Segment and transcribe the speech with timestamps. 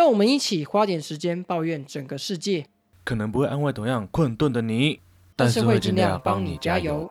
[0.00, 2.64] 让我们一起花点时间抱怨整个世界，
[3.04, 4.98] 可能不会安慰同样困顿的你，
[5.36, 7.10] 但是会尽量帮你加油。。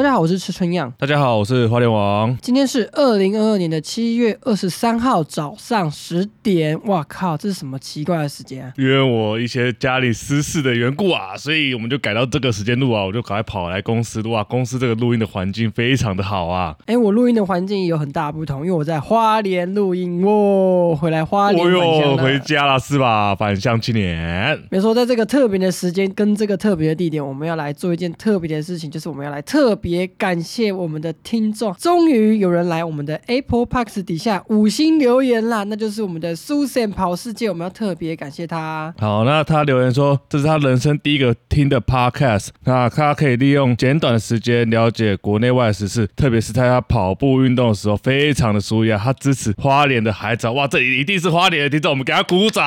[0.00, 0.90] 大家好，我是吃春样。
[0.96, 2.34] 大家好，我是花莲王。
[2.40, 6.80] 今天是二零二二年的七月二十三号早上十点。
[6.86, 8.72] 哇靠，这是什么奇怪的时间啊？
[8.78, 14.42] 因为我一些家里私事的缘故啊，所以我们就改到这个时间录啊，我就赶快跑来公司录啊。
[14.42, 16.74] 公司这个录音的环境非常的好啊。
[16.86, 20.24] 哎，我录音的环境也有很大不同，因为我在花莲录音。
[20.24, 23.34] 哦，回来花莲我返乡了又回家了是吧？
[23.34, 24.58] 返乡青年。
[24.70, 31.72] 没错，在这个特别的时间跟这个特别的地点，我们要来做一件特别的事情，就是我们要来特别感谢我们的听众。
[31.74, 38.94] 终于有人来我们的 Apple Park 底下五星留言啦，那就是我们的 Susan 跑世界，我们要特别感谢他。
[38.98, 48.98] 好，那他留言说这是他人生第一个听的 podcast，那他可以利用简短的时间了解国内外的时事，特别是在他跑步运动的时候，非常的舒压。
[48.98, 52.64] 他支持花莲的孩子啊，哇，这里一定是花莲的听众，我们给他鼓掌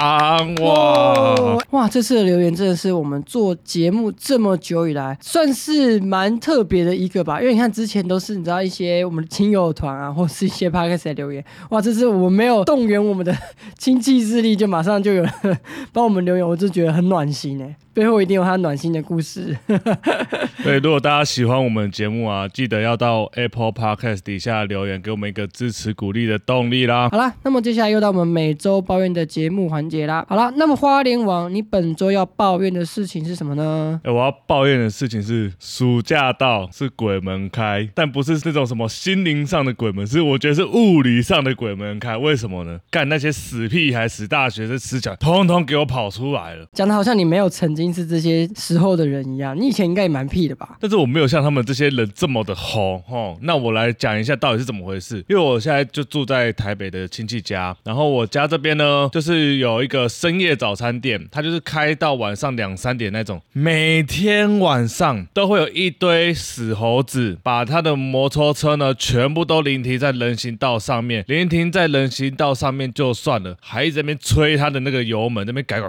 [0.55, 0.73] 哇！
[0.73, 1.88] 哦哇！
[1.88, 7.39] 这次的留言真的是我们做节目这么久以来，算是蛮特别的一个吧。
[7.39, 11.80] 因为你看之前都是你知道一些我们的亲友团啊，或是一些 podcast 的留言，哇！
[11.80, 13.33] 这次我没有动员我们的
[13.78, 15.31] 亲戚势力，就马上就有人
[15.94, 17.75] 帮我们留言，我就觉得很暖心哎。
[17.94, 19.55] 背后一定有他暖心的故事。
[20.63, 27.09] 对，如果大家喜欢我们节目啊，记得要到 Apple Podcast 底下留言，给我们一个支持鼓励的动力啦。
[27.09, 30.25] 好啦，那么接下来又到我们每周抱怨的节目环节啦。
[30.27, 33.99] 好啦，那么花莲王，你本周要抱怨的事情是什么呢？
[34.03, 42.17] 哎，我要抱怨的事情是，暑假到是鬼门开，但不是那种什么心灵上的鬼门，是我觉得是物理上的鬼门开。
[42.17, 42.80] 为什么呢？
[42.89, 46.66] 干那些死屁孩、死大学生、死讲，通通给我跑出来了。
[46.73, 50.78] 讲的好像你没有曾经是这些时候的人一样，你以前应该也蛮屁的吧？
[50.80, 53.36] 但是我没有像他们这些人这么的红吼。
[53.42, 55.17] 那我来讲一下到底是怎么回事。
[55.27, 75.88] 因为我现在就住在台北的亲戚家，然后我家这边呢，就是有一个深夜早餐店，它就是开到晚上两三点那种，每天晚上都会有一堆死猴子把他的摩托车呢全部都临停在人行道上面，临停在人行道上面就算了，还一直在那边吹他的那个油门，那边改改，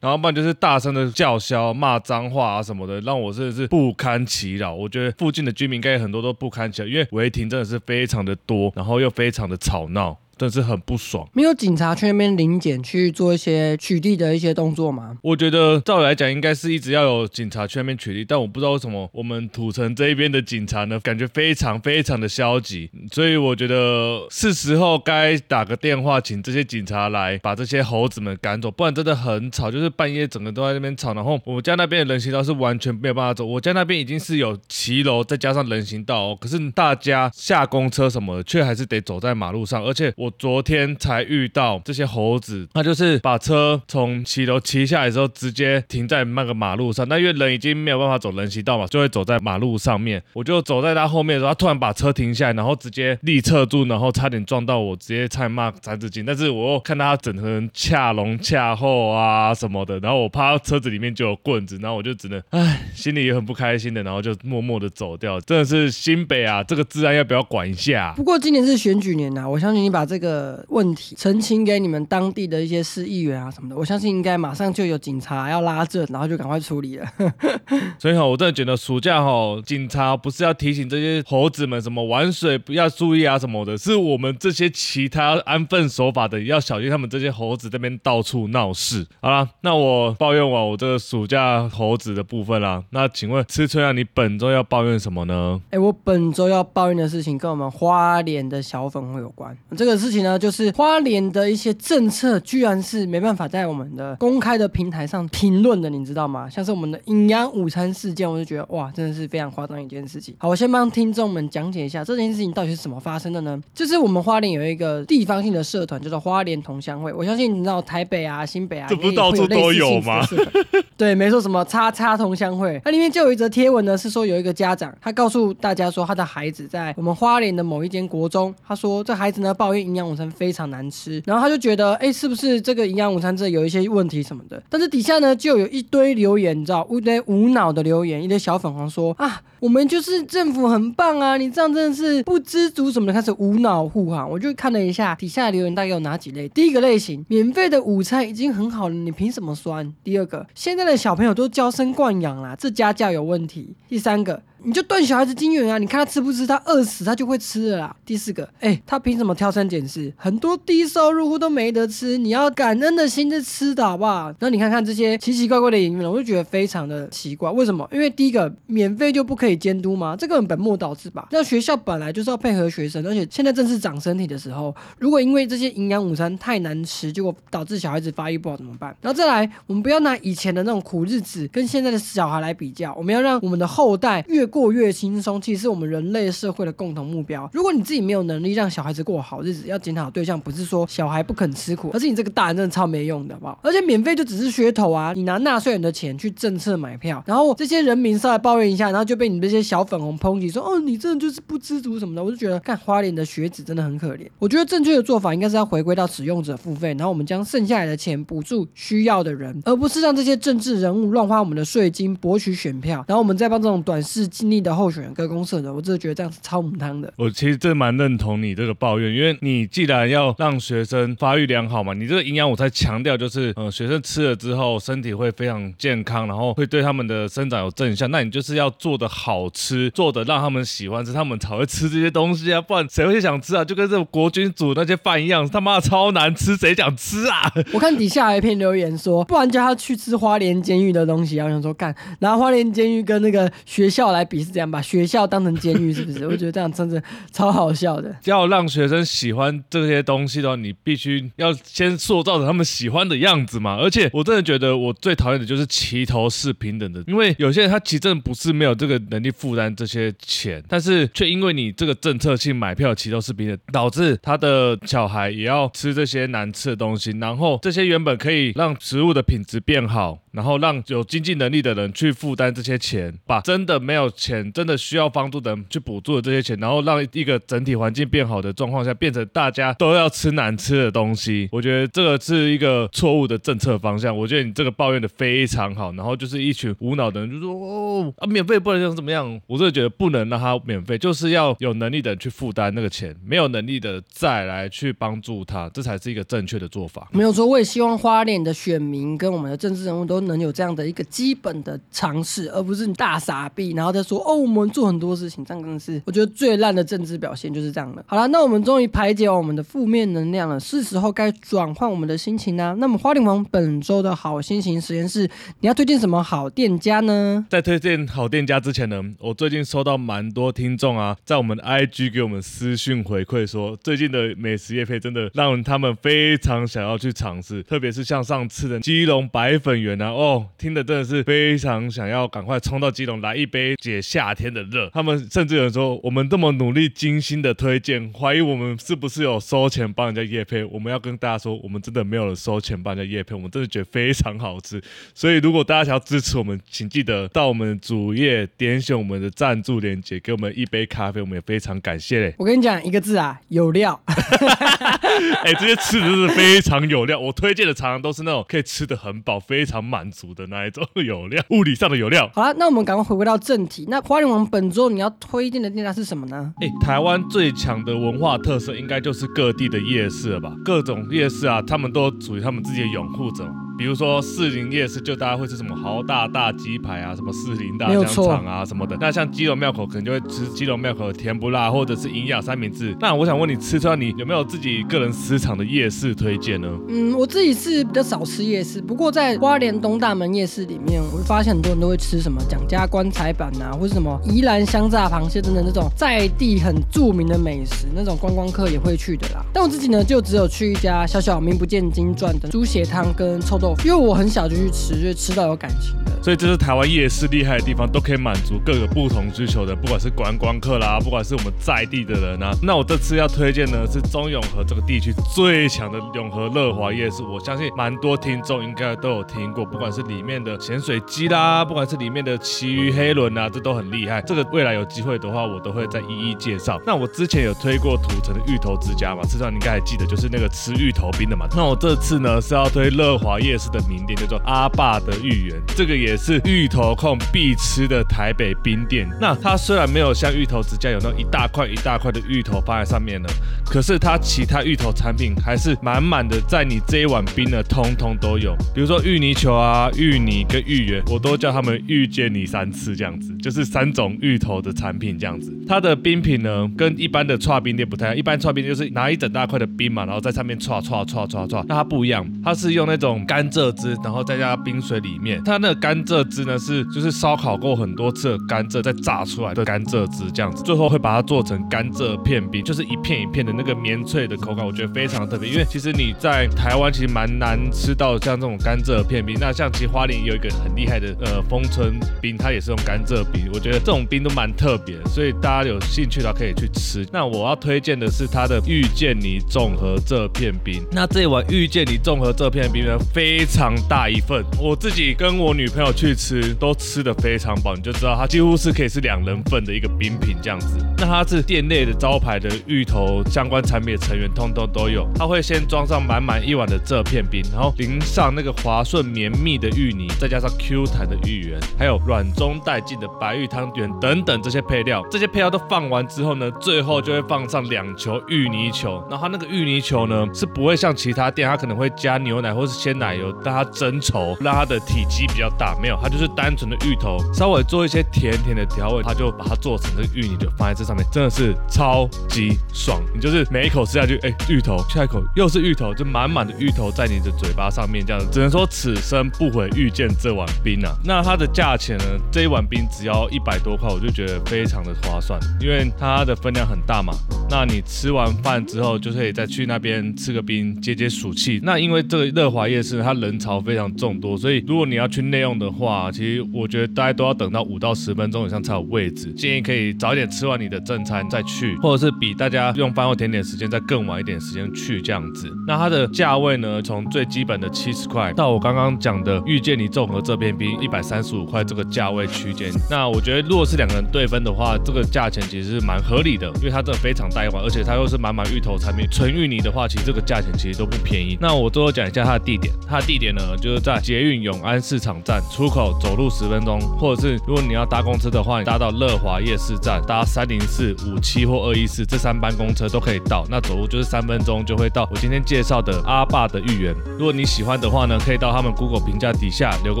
[0.00, 4.74] 然后不就是大声的叫嚣、骂脏话啊什么的，让我真的是不堪其扰。
[4.74, 11.28] 我觉得附近的居民应该很多都不堪其扰，因为违停真的是非常的多，然后又非常的吵闹，真的是很不爽。
[11.34, 15.18] 没有警察去那边临检去做一些取缔的一些动作吗？
[15.22, 47.06] 我觉得照理来讲，应该是一直要有警察去那边取缔，但我不知道为什么我们土城这一边的警察呢，感觉非常非常的消极，所以我觉得是时候该打个电话，请这些警察来把这些猴子们赶走，不然真的很吵，就是半夜整个都在那边吵，然后我家那边的人行道是完全没有办法走，我家那边已经是有骑楼再加上人行道哦，可是大家下公车什么的，却还是得走在马路上，而且我昨天才遇到这些猴子，他就是把车从骑楼骑下来之后，直接停在那个马路上。
[47.08, 50.22] 那因为人已经没有办法走人行道嘛，就会走在马路上面。
[50.32, 56.24] 我就走在他后面的时候，他突然把车停下来，然后直接立侧住，然后差点撞到我，直接差点骂三字经。
[56.24, 65.40] 但是我又看到他整个人恰龙恰后啊什么的，然后我怕他车子里面就有棍子，然后我就只能唉， 心里也很不开心的，然后就默默的走掉。
[65.40, 68.12] 真的是新北啊，这个治安要不要管一下？
[68.16, 70.19] 不过今年是选举年呐、我相信你把这个
[70.68, 77.06] 问题澄清给你们当地的一些市议员啊什么的，我相信应该马上就有警察要拉证，然后就赶快处理了。
[77.98, 89.06] 所以哈，我真的觉得暑假哈，警察不是要提醒这些猴子们什么玩水不要注意啊什么的，是我们这些其他安分守法的要小心他们这些猴子这边到处闹事。
[89.20, 95.60] 好啦，那我抱怨完我这个暑假猴子的部分啦，那请问吃春啊，你本周要抱怨什么呢？
[95.70, 99.56] 哎，我本周要抱怨的事情跟我们花莲的小粉红有关。
[99.76, 106.50] 这个事情呢，就是花莲的一些政策居然是没办法在我们的公开的平台上评论的，你知道吗？
[106.50, 110.34] 像是我们的营养午餐事件，我就觉得哇，真的是非常夸张一件事情。
[110.38, 113.60] 好，我先帮听众们讲解一下这件事情到底是怎么发生的呢？
[113.72, 117.12] 就是我们花莲有一个地方性的社团，叫做花莲同乡会。
[117.12, 120.26] 我相信你知道台北啊、新北啊，这不是到处都有吗
[120.96, 134.62] 对，没错，什么叉叉同乡会，那里面就有一则贴文呢，是说有一个家长，他告诉大家说，他的孩子在我们花莲的某一间国中，他说这孩子呢抱怨营养午餐非常难吃，然后他就觉得，哎，是不是这个营养午餐这有一些问题什么的？
[134.68, 144.30] 但是底下呢就有一堆留言，你知道，一堆无脑的留言，一堆小粉红说啊，我们就是政府很棒啊，你这样真的是不知足什么的，开始无脑护航。
[144.30, 146.48] 我就看了一下底下留言，大概有哪几类？
[146.48, 149.92] 第一个类型，免费的午餐已经很好了，你凭什么酸？
[150.04, 153.74] 第二个，现在的小朋友都娇生惯养啦，这家教有问题。
[153.88, 154.40] 第三个。
[154.62, 155.78] 你就断小孩子金源啊！
[155.78, 157.96] 你看他吃不吃，他饿死他就会吃了啦。
[158.04, 160.12] 第四个，哎，他凭什么挑三拣四？
[160.16, 164.32] 很多低收入户都没得吃，你要感恩的心去吃的好不好？
[164.40, 167.50] 那你看看这些奇奇怪怪的言论，我就觉得非常的奇怪。
[167.50, 167.88] 为什么？
[167.92, 170.14] 因为第一个，免费就不可以监督吗？
[170.16, 171.28] 这个本末倒置吧。
[171.30, 178.94] 那学校本来就是要配合学生，而且现在正是长身体的时候，如果因为这些营养午餐太难吃，结果导致小孩子发育不好怎么办？
[179.00, 187.48] 然后再来，我们不要拿以前的那种苦日子跟现在的小孩来比较，我们要让我们的后代越过越轻松，其实是我们人类社会的共同目标。
[187.52, 193.58] 如果你自己没有能力让小孩子过好日子，要检讨对象不是说小孩不肯吃苦，而是你这个大人真的超没用的，好不好？
[193.62, 195.12] 而且免费就只是噱头啊！
[195.14, 204.26] 你拿纳税人的钱去政策买票，然后这些人民稍来抱怨一下，然后就被你这些小粉红抨击说：“哦，你真的就是不知足什么的。”我就觉得，看花莲的学子真的很可怜。
[204.38, 215.70] 我觉得正确的做法应该是要回归到使用者付费，然后我们将剩下来的钱补助需要的人，而不是让这些政治人物乱花我们的税金博取选票，然后我们再帮这种短视经历的候选人跟公社的。
[215.72, 217.12] 我真的觉得这样是超母汤的。
[217.16, 228.10] 我其实真蛮认同你这个抱怨，因为你既然要让学生发育良好嘛，你这个营养我才强调就是，呃，学生吃了之后身体会非常健康，然后会对他们的生长有正向。
[228.10, 233.62] 那你就是要做的好吃，做的让他们喜欢吃，他们才会吃这些东西啊，不然谁会想吃啊？
[233.62, 237.52] 就跟这种国军煮那些饭一样，他妈的超难吃，谁想吃啊？
[237.72, 246.26] 我看底下有一篇留言说，不然叫他去吃花莲监狱的东西，然后想说干，拿花莲监狱跟那个学校来比是这样，把学校当成监狱是不是？
[246.26, 248.16] 我觉得这样真的超好笑的。
[248.24, 253.76] 要让学生喜欢这些东西的话，你必须要先塑造成他们喜欢的样子嘛。
[253.76, 270.20] 而且我真的觉得我最讨厌的就是齐头式平等的，因为有些人他其实真的不是没有这个能力负担这些钱，但是却因为你这个政策性买票齐头式平等，导致他的小孩也要吃这些难吃的东西，然后这些原本可以让食物的品质变好。
[270.32, 281.48] 然后让有经济能力的人去负担这些钱，把真的没有钱、真的需要帮助的人去补助的这些钱，然后让一个整体环境变好的状况下，变成大家都要吃难吃的东西。
[281.50, 284.16] 我觉得这个是一个错误的政策方向。
[284.16, 289.40] 我觉得你这个抱怨的非常好，然后就是一群无脑的人就说哦啊，免费不能怎么样？
[289.48, 297.08] 我真的觉得不能让他免费，就是要有能力的人去负担那个钱，没有能力的再来去帮助他，这才是一个正确的做法。
[297.10, 300.20] 没有错，我也希望花莲的选民跟我们的政治人物都。
[300.20, 308.04] 能有这样的一个基本的尝试，而不是你大傻逼，然后再说哦，我们做很多事情，这样真的是我觉得最烂的政治表现就是这样的。
[308.08, 312.74] 好了，那我们终于排解完我们的负面能量了，是时候该转换我们的心情啦。
[312.78, 315.30] 那么花莲王本周的好心情实验室，
[315.60, 317.46] 你要推荐什么好店家呢？
[317.48, 330.10] 在推荐好店家之前呢，我最近收到蛮多听众啊，在我们 IG 给我们私讯回馈说，最近的美食业配真的让他们非常想要去尝试，特别是像上次的基隆白粉圆啊。
[330.10, 334.88] 哦，听的真的是非常想要赶快冲到基隆来一杯解夏天的热。
[334.90, 340.64] 他们甚至有人说，我们这么努力精心的推荐，怀疑我们是不是有收钱帮人家夜配。
[340.64, 344.82] 我们要跟大家说，我们真的没有收钱帮人家夜配，我们真的觉得非常好吃。
[345.14, 352.34] 所以如果大家想要支持我们，请记得到我们主页点选我们的赞助链接，给我们一杯咖啡，我们也非常感谢嘞。
[352.38, 354.00] 我跟你讲一个字啊，有料。
[355.44, 357.16] 哎，这些吃的是非常有料。
[357.18, 360.00] 我推荐的常常都是那种可以吃的很饱，非常满。
[360.00, 362.26] 满足的那一种有料，物理上的有料。
[362.32, 363.79] 好了，那我们赶快回归到正题。
[363.88, 366.52] 那花莲王本周你要推荐的店家是什么呢？
[366.60, 370.54] 哎，台湾最强的文化特色应该就是各地的夜市了吧？
[370.64, 373.44] 各种夜市啊，他们都属于他们自己的拥护者。
[373.80, 378.94] 比如说士林夜市，就大家会吃什么豪大大鸡排啊，什么士林大香肠啊什么的。
[379.00, 382.94] 那像基隆庙口可能就会吃基隆庙口的甜不辣，或者是营养三明治。
[383.00, 386.68] 那我想问你，吃出来你有没有自己个人私藏的夜市推荐呢？
[386.88, 399.42] 嗯，我自己是比较少吃夜市，不过在花莲东大门夜市里面，我会发现很多人都会吃什么蒋家棺材板啊，或者什么宜兰香炸螃蟹等等那种在地很著名的美食，那种观光客也会去的啦。
[399.54, 403.69] 但我自己呢，就只有去一家小小名不见经传的猪血汤跟臭豆。
[403.84, 406.10] 因为我很小就去吃，所以吃到有感情的。
[406.22, 412.52] 所以这是台湾夜市厉害的地方，都可以满足各个不同需求的，不管是观光客啦，不管是我们在地的人啊。
[412.62, 424.20] 那我这次要推荐呢是中永和这个地区最强的永和乐华夜市，我相信蛮多听众应该都有听过，不管是里面的咸水鸡啦，不管是里面的旗鱼黑轮啊，这都很厉害。
[424.22, 426.78] 这个未来有机会的话，我都会再一一介绍。
[426.84, 431.46] 那我之前有推过土城的芋头之家嘛，至少你应该还记得，就是那个吃芋头冰的嘛。
[431.56, 439.06] 那我这次呢是要推乐华夜吃的名店，叫做阿爸的芋圆，这个也是芋头控必吃的台北冰店。
[439.20, 443.28] 那它虽然没有像芋头之家有那一大块一大块的芋头放在上面呢，
[443.66, 448.56] 可是它其他芋头产品还是满满的，在你这一碗冰呢，通通都有。
[448.74, 455.52] 比如说芋泥球啊、芋泥跟芋圆，我都叫他们遇见你三次这样子，就是三种芋头的产品这样子。
[455.68, 475.48] 它的冰品呢，跟一般的串冰店不太一样，一般串冰就是拿一整大块的冰嘛，然后在上面串串串串串，那它不一样，它是用那种干甘蔗汁，然后再加冰水里面，它那个甘蔗汁呢是就是烧烤过很多次的甘蔗再榨出来的甘蔗汁这样子，最后会把它做成甘蔗片冰，就是一片一片的那个绵脆的口感，我觉得非常特别。
[475.48, 487.06] 因为其实你在台湾其实蛮难吃到像这种甘蔗片冰，那像其实花莲有一个很厉害的呃风村冰，它也是用甘蔗冰，我觉得这种冰都蛮特别，所以大家有兴趣的话可以去吃。
[487.10, 500.84] 那我要推荐的是它的遇见你综合这片冰，那这碗遇见你综合这片冰呢非非常大一份，我自己跟我女朋友去吃都吃的非常饱，你就知道它几乎是可以是两人份的一个冰品这样子。
[500.98, 540.92] 那它是店内的招牌的芋头相关产品的成员通通都有，它会先装上满满一碗的这片冰，然后淋上那个滑顺绵密的芋泥，再加上 Q 弹的芋圆，还有软中带劲的白玉汤圆等等这些配料，这些配料都放完之后呢，最后就会放上两球芋泥球，然后它那个芋泥球呢是不会像其他店，它可能会加牛奶或是鲜奶油但它增稠，让它的体积比较大，没有，它就是单纯的芋头，稍微做一些甜甜的调味，它就把它做成这个芋泥就放在这上面，真的是超级爽，你就是每一口吃下去，哎，芋头，下一口又是芋头，就满满的芋头在你的嘴巴上面，这样只能说此生不悔遇见这碗冰啊。
[541.04, 542.04] 那它的价钱呢？
[542.32, 547.12] 这一碗冰只要一百多块，我就觉得非常的划算，因为它的分量很大嘛。
[547.50, 551.60] 那你吃完饭之后，就可以再去那边吃个冰，解解暑气。
[551.62, 559.32] 那因为这个乐华夜市它人潮非常众多，所以如果你要去内用的话，其实我觉得大家都要等到五到十分钟以上才有位置。
[559.32, 565.50] 建议可以早一点吃完你的正餐再去，或者是比大家用饭后甜点时间再更晚一点时间去这样子。
[565.66, 572.70] 那它的价位呢，从最基本的七十块到我刚刚讲的遇见你综合这边冰一百三十五块这个价位区间。
[572.90, 581.36] 那我觉得如果是两个人对分的话，这个价钱其实是蛮合理的，因为它这非常大一碗，而且它又是满满芋头产品，纯芋泥的话，其实这个价钱其实都不便宜。
[581.40, 593.44] 那我最后讲一下它的地点，它地点呢就是在捷运永安市场站出口，走路十分钟，或者是如果你要搭公车的话，你搭到乐华夜市站，搭三零四五七或二一四这三班公车都可以到。
[593.50, 596.94] 那走路就是三分钟就会到我今天介绍的阿爸的芋圆。
[597.18, 600.00] 如果你喜欢的话呢，可以到他们 Google 评价底下留个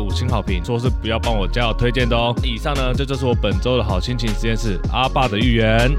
[0.00, 2.34] 五星好评，说是不要帮我加油推荐的哦。
[2.42, 5.90] 以上呢，这就是我本周的好心情实验室阿爸的芋圆。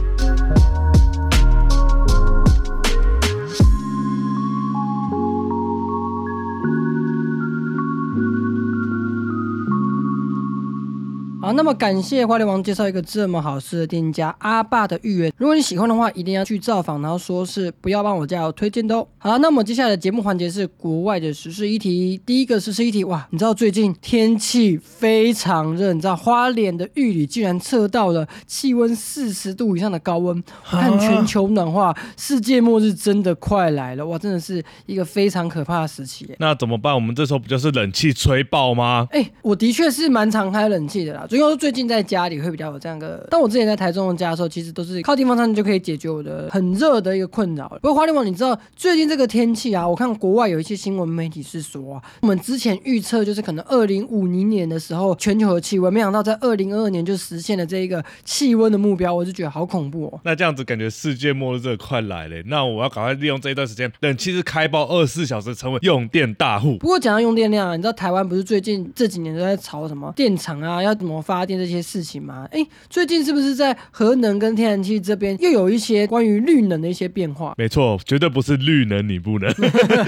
[11.51, 15.33] 好，那么感谢花莲王介绍一个这么好吃的店家阿爸的芋圆。
[15.35, 19.05] 如果你喜欢的话，一定要去造访，然后说是不要帮我加油推荐的哦。
[19.17, 22.17] 好了，那么接下来的节目环节是国外的时事议题。
[22.25, 36.29] 第一个时事议题，哇，你知道最近天气非常热，你知道花莲的玉里竟然测到了气温四十度以上的高温，看全球暖化，世界末日真的快来了，哇，真的是一个非常可怕的时期。
[36.39, 36.95] 那怎么办？
[36.95, 39.05] 我们这时候不就是冷气吹爆吗？
[39.11, 41.27] 哎，我的确是蛮常开冷气的啦。
[41.41, 47.67] 主要是最近在家里会比较有这样个，但我之前在台中的家的时候，其实都是靠地方餐就可以解决我的很热的一个困扰。
[47.81, 60.19] 不过花莲王，你知道最近这个天气啊，我看国外有一些新闻媒体是说啊，我们之前预测就是可能二零五零年的时候全球的气温，没想到在二零二二年就实现了这一个气温的目标，我就觉得好恐怖哦。
[60.23, 66.77] 那这样子感觉世界末日快来了，那我要赶快利用这一段时间，冷气是开爆二十四小时，成为用电大户。
[66.77, 72.47] 不过讲到用电量啊，你知道台湾不是最近这几年都在炒什么电厂啊，要怎么发发电这些事情吗。
[72.51, 77.55] 哎，最近是不是在核能跟天然气这边又有一些关于绿能的一些变化？
[77.57, 79.51] 没错，绝对不是绿能你不能，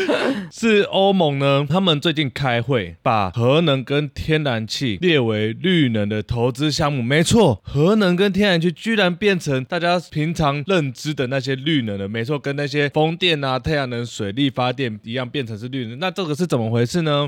[0.52, 7.02] 是欧盟呢，他们最近开会把核能跟天然气列为绿能的投资项目。
[7.02, 12.08] 没错，核能跟天然气居然变成大家平常认知的那些绿能了。
[12.08, 15.98] 没错，跟那些风电啊、太阳能、水力发电一样，变成是绿能。
[15.98, 17.28] 那这个是怎么回事呢？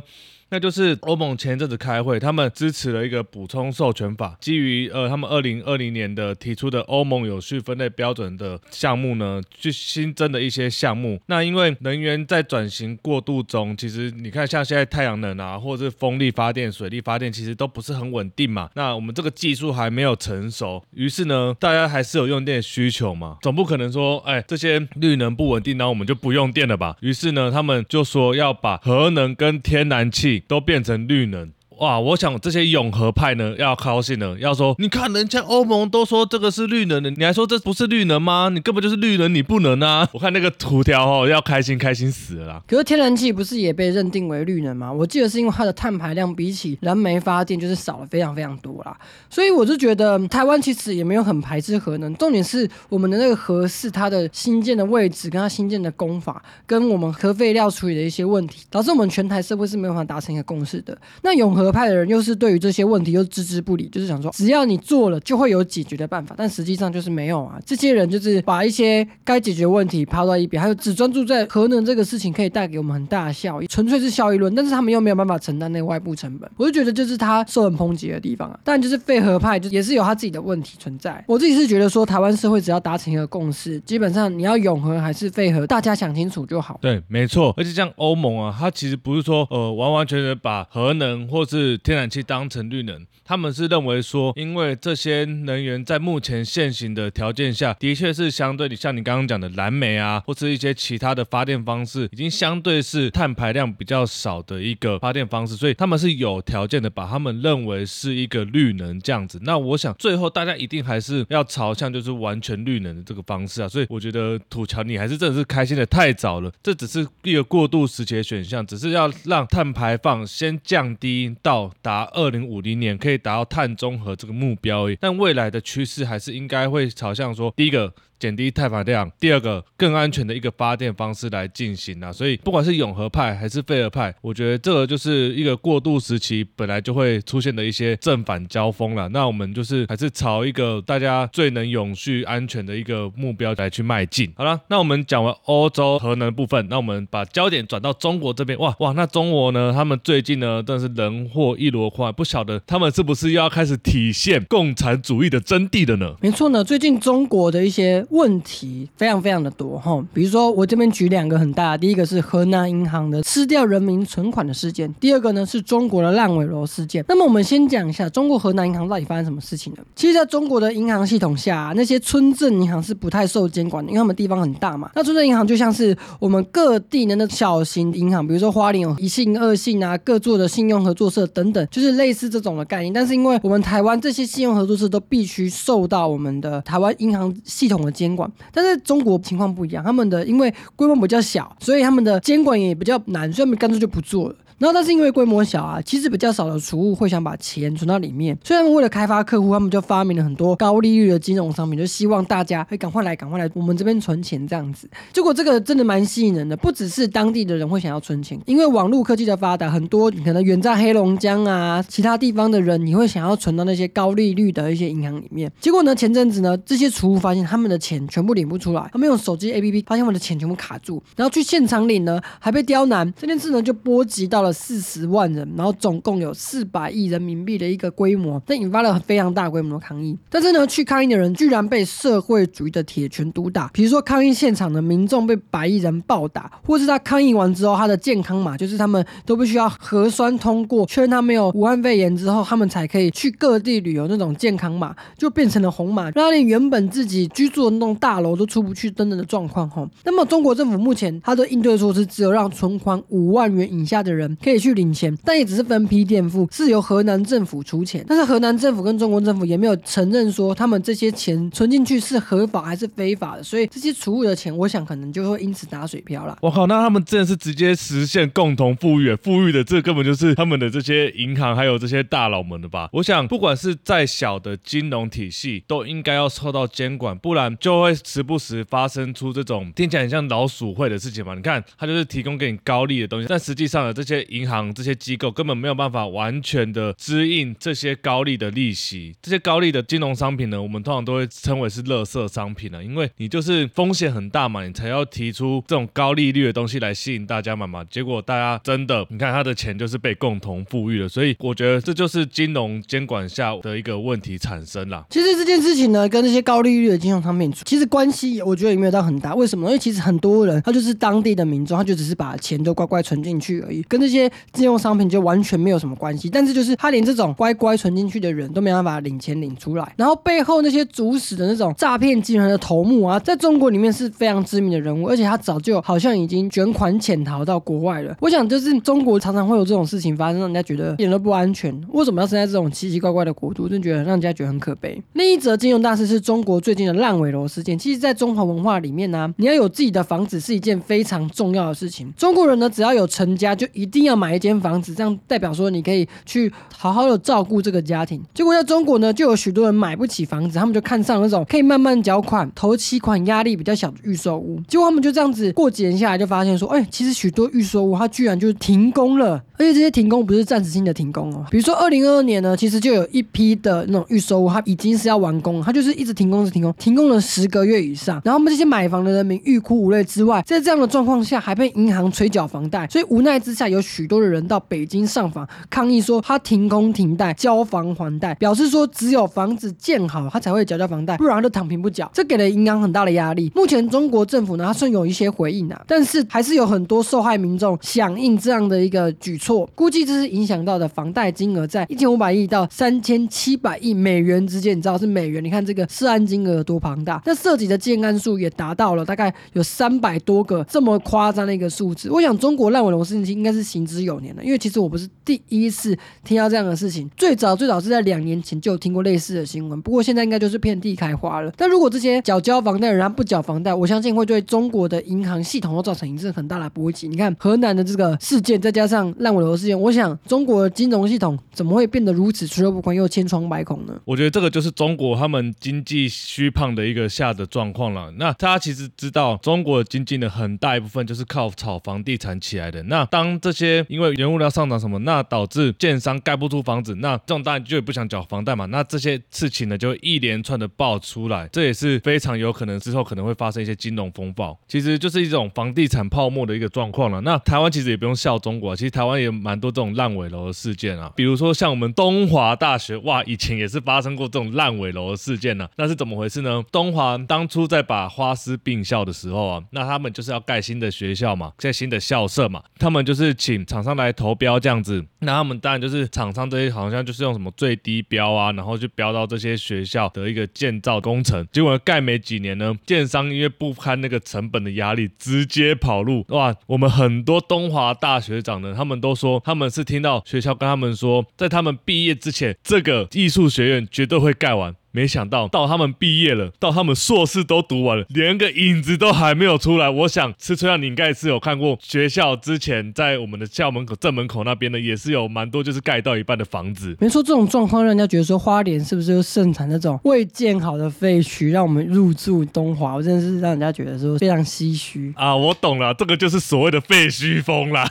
[0.49, 11.19] 那就是欧盟前阵子开会，他们支持了一个补充授权法，基于呃他们二零二零年的提出的欧盟有序分类标准的项目呢，去新增的一些项目。
[11.25, 18.69] 那因为能源在转型过渡中，其实你看像现在太阳能啊，或者是风力发电、水力发电，其实都不是很稳定嘛。
[18.75, 26.95] 那我们这个技术还没有成熟，于是呢，大家还是有用电需求嘛，总不可能说，哎，这些绿能不稳定，然后我们就不用电了吧？
[27.01, 30.34] 于是呢，他们就说要把核能跟天然气。
[30.39, 31.51] 都变成绿能。
[31.79, 38.49] 哇，我想这些永和派呢要高兴了，要说你看人家欧盟都说这个是绿能的，你还说这不是绿能吗？
[38.53, 40.07] 你根本就是绿能，你不能啊！
[40.13, 42.63] 我看那个图条哦，要开心开心死了。
[42.65, 44.89] 可是天然气不是也被认定为绿能吗？
[44.89, 48.97] 我记得是因为它的碳排量比起燃煤发电就是少了非常非常多啦。
[49.29, 60.97] 所以我就觉得台湾其实也没有很排斥核能，重点是我们的那个核是它的新建的位置跟它新建的工法，跟我们核废料处理的一些问题，导致我们全台社会是没有办法达成一个共识的。
[61.21, 61.64] 那永和。
[61.71, 67.59] 派的人又是对于这些问题又置之不理，就是想说只要你做了就会有解决的办法，但实际上就是没有啊。
[67.65, 74.53] 这些人就是把一些该解决问题抛到一边，还有只专注在核能这个事情可以带给我们很大的效益，纯粹是效益论。
[74.55, 78.59] 但是他们又没有办法承担那个外部成本，我就觉得就是他受人抨击的地方啊。
[78.63, 81.23] 但就是废核派就也是有他自己的问题存在。
[81.27, 86.79] 我自己是觉得说台湾社会只要达成一个共识，基本上你要永和还是废核，大家想清楚就好。
[86.81, 87.53] 对，没错。
[87.57, 109.39] 而且像欧盟啊，它其实不是说呃完完全全把核能或是是天然气当成绿能，他们是认为说，因为这些能源在目前现行的条件下，的确是相对你像你刚刚讲的蓝煤啊，或是一些其他的发电方式，已经相对是碳排量比较少的一个发电方式，所以他们是有条件的把他们认为是一个绿能这样子。
[109.43, 121.33] 那我想最后大家一定还是要朝向就是完全绿能的这个方式啊，所以我觉得土桥你还是真的是开心的太早了，这只是一个过渡时期的选项，只是要让碳排放先降低。
[121.45, 127.93] 到达二零五零年可以达到碳中和这个目标，但未来的趋势还是应该会朝向说，第一个。
[128.17, 139.09] 减低碳排量，第二个更安全的一个发电方式来进行啊，所以不管是永和派还是废核派，我觉得这个就是一个过渡时期本来就会出现的一些正反交锋了。
[139.09, 144.31] 那我们就是还是朝一个大家最能永续安全的一个目标来去迈进。
[144.37, 148.57] 好了，那我们讲完欧洲核能部分，那我们把焦点转到中国这边。
[148.59, 149.73] 哇哇，那中国呢？
[149.73, 156.15] 他们最近呢，真的是人祸一箩筐，不晓得他们是不是又要开始体现共产主义的真谛的呢？
[156.21, 158.03] 没错呢，最近中国的一些。
[158.11, 167.03] 问题非常非常的多哈，比如说我这边举两个很大的，第一个是河南银行的吃掉人民存款的事件，第二个呢是中国的烂尾楼事件。
[167.09, 169.79] 那么我们先讲一下中国河南银行到底发生什么事情呢？
[169.95, 174.89] 其实，在中国的银行系统下，那些村镇银行是不太受监管的，因为他们地方很大嘛。
[174.95, 182.93] 那村镇银行就像是我们各地的那小型银行，比如说花莲有一信、二信啊，各做的信用合作社等等，就是类似这种的概念。
[182.93, 194.35] 但是因为我们台湾这些信用合作社都必须受到我们的台湾银行系统的监管，但是中国情况不一样，他们的因为规模比较小，所以他们的监管也比较难，所以他们干脆就不做了。
[194.57, 204.89] 然后，但是因为规模小啊，其实比较少的储户会想把钱存到里面，虽然为了开发客户，他们就发明了很多高利率的金融商品，就希望大家会赶快来，赶快来我们这边存钱这样子。
[205.11, 215.51] 结果这个真的蛮吸引人的，不只是当地的人会想要存钱，因为网络科技的发达，很多可能远在黑龙江啊其他地方的人，你会想要存到那些高利率的一些银行里面。
[215.59, 225.25] 结果呢，前阵子呢，这些储户发现他们的钱全部领不出来，他们用手机 APP 发现我们的钱全部卡住，然后去现场领呢还被刁难，这件事呢就波及到了四十万。
[225.25, 230.15] 人，然后总共有四百亿人民币的一个规模，这引发了非常大规模的抗议。
[230.29, 233.67] 但是呢，去抗议的人居然被社会主义的铁拳毒打。
[233.73, 244.07] 比如说，抗议现场的民众被白衣人暴打，或是他抗议完之后，他的健康码就是他们都必须要核酸通过，确认他没有武汉肺炎之后，他们才可以去各地旅游。
[244.07, 249.67] 那种健康码就变成了红码，让连原本自己居住的那栋大楼都出不去等等的状况。
[249.69, 258.03] 吼，那么中国政府目前他的应对措施只有让存款五万元以下的人可以去领钱，但也只是分批垫付，是由河南政府出钱。
[258.07, 266.37] 但是河南政府跟中国政府也没有承认说他们这些钱存进去是合法还是非法的，所以这些储物的钱，我想可能就会因此打水漂了。
[266.41, 272.89] 我靠，那他们真的是直接实现共同富裕，富裕的这根本就是他们的这些银行还有这些大佬们的吧？
[272.93, 281.35] 我想，不管是再小的金融体系，都应该要受到监管，不然就会时不时发生出这种听起来很像老鼠会的事情嘛。
[281.35, 289.15] 你看，他就是提供给你高利的东西，但实际上呢，这些银行这些机构根本没有办法完全的支应这些高利的利息。
[289.21, 297.83] 这些高利的金融商品呢，我们通常都会称为是垃圾商品了，因为你就是风险很大嘛，你才要提出这种高利率的东西来吸引大家买嘛。
[297.89, 305.05] 结果大家真的，你看他的钱就是被共同富裕了，所以我觉得这就是金融监管下的一个问题产生了。
[305.09, 309.33] 其实这件事情呢，跟这些高利率的金融商品其实关系，我觉得也没有到很大。
[309.35, 309.67] 为什么？
[309.67, 316.29] 因为其实很多人他就是当地的民众，他就只是把钱都乖乖存进去而已，跟这些些金融商品就完全没有什么关系。
[316.29, 328.15] 但是就是他连这种乖乖存进去的人都没办法领钱领出来，然后背后那些主使的那种诈骗集团的头目啊，在中国里面是非常知名的人物，而且他早就好像已经卷款潜逃到国外了。
[328.21, 331.75] 我想就是中国常常会有这种事情发生，让人家觉得一点都不安全。
[331.91, 333.67] 为什么要生在这种奇奇怪怪的国度？
[333.67, 335.01] 真觉得让人家觉得很可悲。
[335.13, 337.77] 另一则金融大事是中国最近的烂尾楼事件。
[337.77, 342.11] 其实，在中华文化里面呢，你要有自己的房子是一件非常重要的事情。
[342.15, 348.21] 中国人呢，只要有成家，就一定要买一间房子，这样代表说你可以去好好的照顾这个家庭。
[348.33, 354.59] 结果在中国呢，就有许多人买不起房子，他们就看上那种可以慢慢缴款、头期款压力比较小的预售屋。
[354.67, 361.45] 结果他们就这样子过几年下来，就发现说，哎，其实许多预售屋它居然就是停工了，而且这些停工不是暂时性的停工哦。
[361.51, 368.21] 比如说二零二二年呢，其实就有一批的那种预售屋，它已经是要完工，它就是一直停工，是停工，停工了十个月以上。
[368.25, 382.11] 然后我们这些买房的人民欲哭无泪之外，在这样的状况下，还被银行催缴房贷，所以无奈之下，有许许多的人到北京上访抗议，说他停工停贷、交房还贷，表示说只有房子建好，他才会缴交房贷，不然他就躺平不缴。
[382.13, 383.49] 这给了银行很大的压力。
[383.55, 394.77] 目前中国政府呢，他算有一些回应啊，但是还是有很多受害民众响应这样的一个举措，估计这是影响到的房贷金额在一千五百亿到三千七百亿美元之间。
[394.77, 395.41] 你知道是美元？
[395.41, 397.21] 你看这个涉案金额有多庞大？
[397.25, 402.09] 那涉及的建案数也达到了大概有三百多个，这么夸张的一个数字。
[402.11, 411.51] 我想中国烂尾楼事情应该是行之有年了，因为其实我不是第一次听到这样的事情，最早最早是在两年前就有听过类似的新闻，不过现在应该就是遍地开花了。
[411.57, 417.07] 但如果这些缴交房贷的人不缴房贷，我相信会对中国的银行系统都造成一次很大的波及。
[417.07, 423.99] 你看河南的这个事件，再加上烂尾楼事件，我想中国的金融系统怎么会变得如此脆弱不堪又千疮百孔呢？
[424.05, 428.11] 我觉得这个就是中国他们经济虚胖的一个下的状况了。
[428.17, 432.83] 那大家其实知道，中国的经济呢很大一部分就是靠炒房地产起来的。
[432.83, 438.65] 那当这些因为原物料上涨什么，那导致建商盖不出房子，那这种当然就也不想缴房贷嘛。
[438.67, 447.21] 那这些事情呢就一连串的爆出来，这也是非常有可能之后可能会发生一些金融风暴，其实就是一种房地产泡沫的一个状况了。
[447.21, 455.67] 那台湾其实也不用笑中国，其实台湾也蛮多这种烂尾楼的事件啊，比如说像我们东华大学，哇，以前也是发生过这种烂尾楼的事件呢。
[455.77, 456.63] 那是怎么回事呢？
[456.71, 465.05] 东华当初在把花师并校的时候啊，那他们就是要盖新的学校嘛，盖新的校舍嘛，他们就是请厂商来投标这样子。
[465.19, 471.47] 那他们当然就是厂商这些好像就是用什么最低标啊，然后就标到这些学校的一个建造工程。
[471.51, 476.25] 结果盖没几年呢，建商因为不堪那个成本的压力，直接跑路。
[476.29, 484.75] 哇，我们很多东华大学长呢，他们都说他们是听到学校跟他们说，在他们毕业之前，这个艺术学院绝对会盖完。
[484.95, 489.89] 没想到到他们毕业了，到他们硕士都读完了，连个影子都还没有出来。
[489.89, 496.95] 我想，吃春药你应该是有看过学校之前在我们的校门口正门口那边呢，也是有蛮多就是盖到一半的房子。
[497.01, 505.35] 没错，这种状况让人家觉得说花莲是不是又盛产那种未建好的废墟，让我们入住东华，我真的是让人家觉得说非常唏嘘啊！
[505.35, 507.85] 我懂了，这个就是所谓的废墟风啦。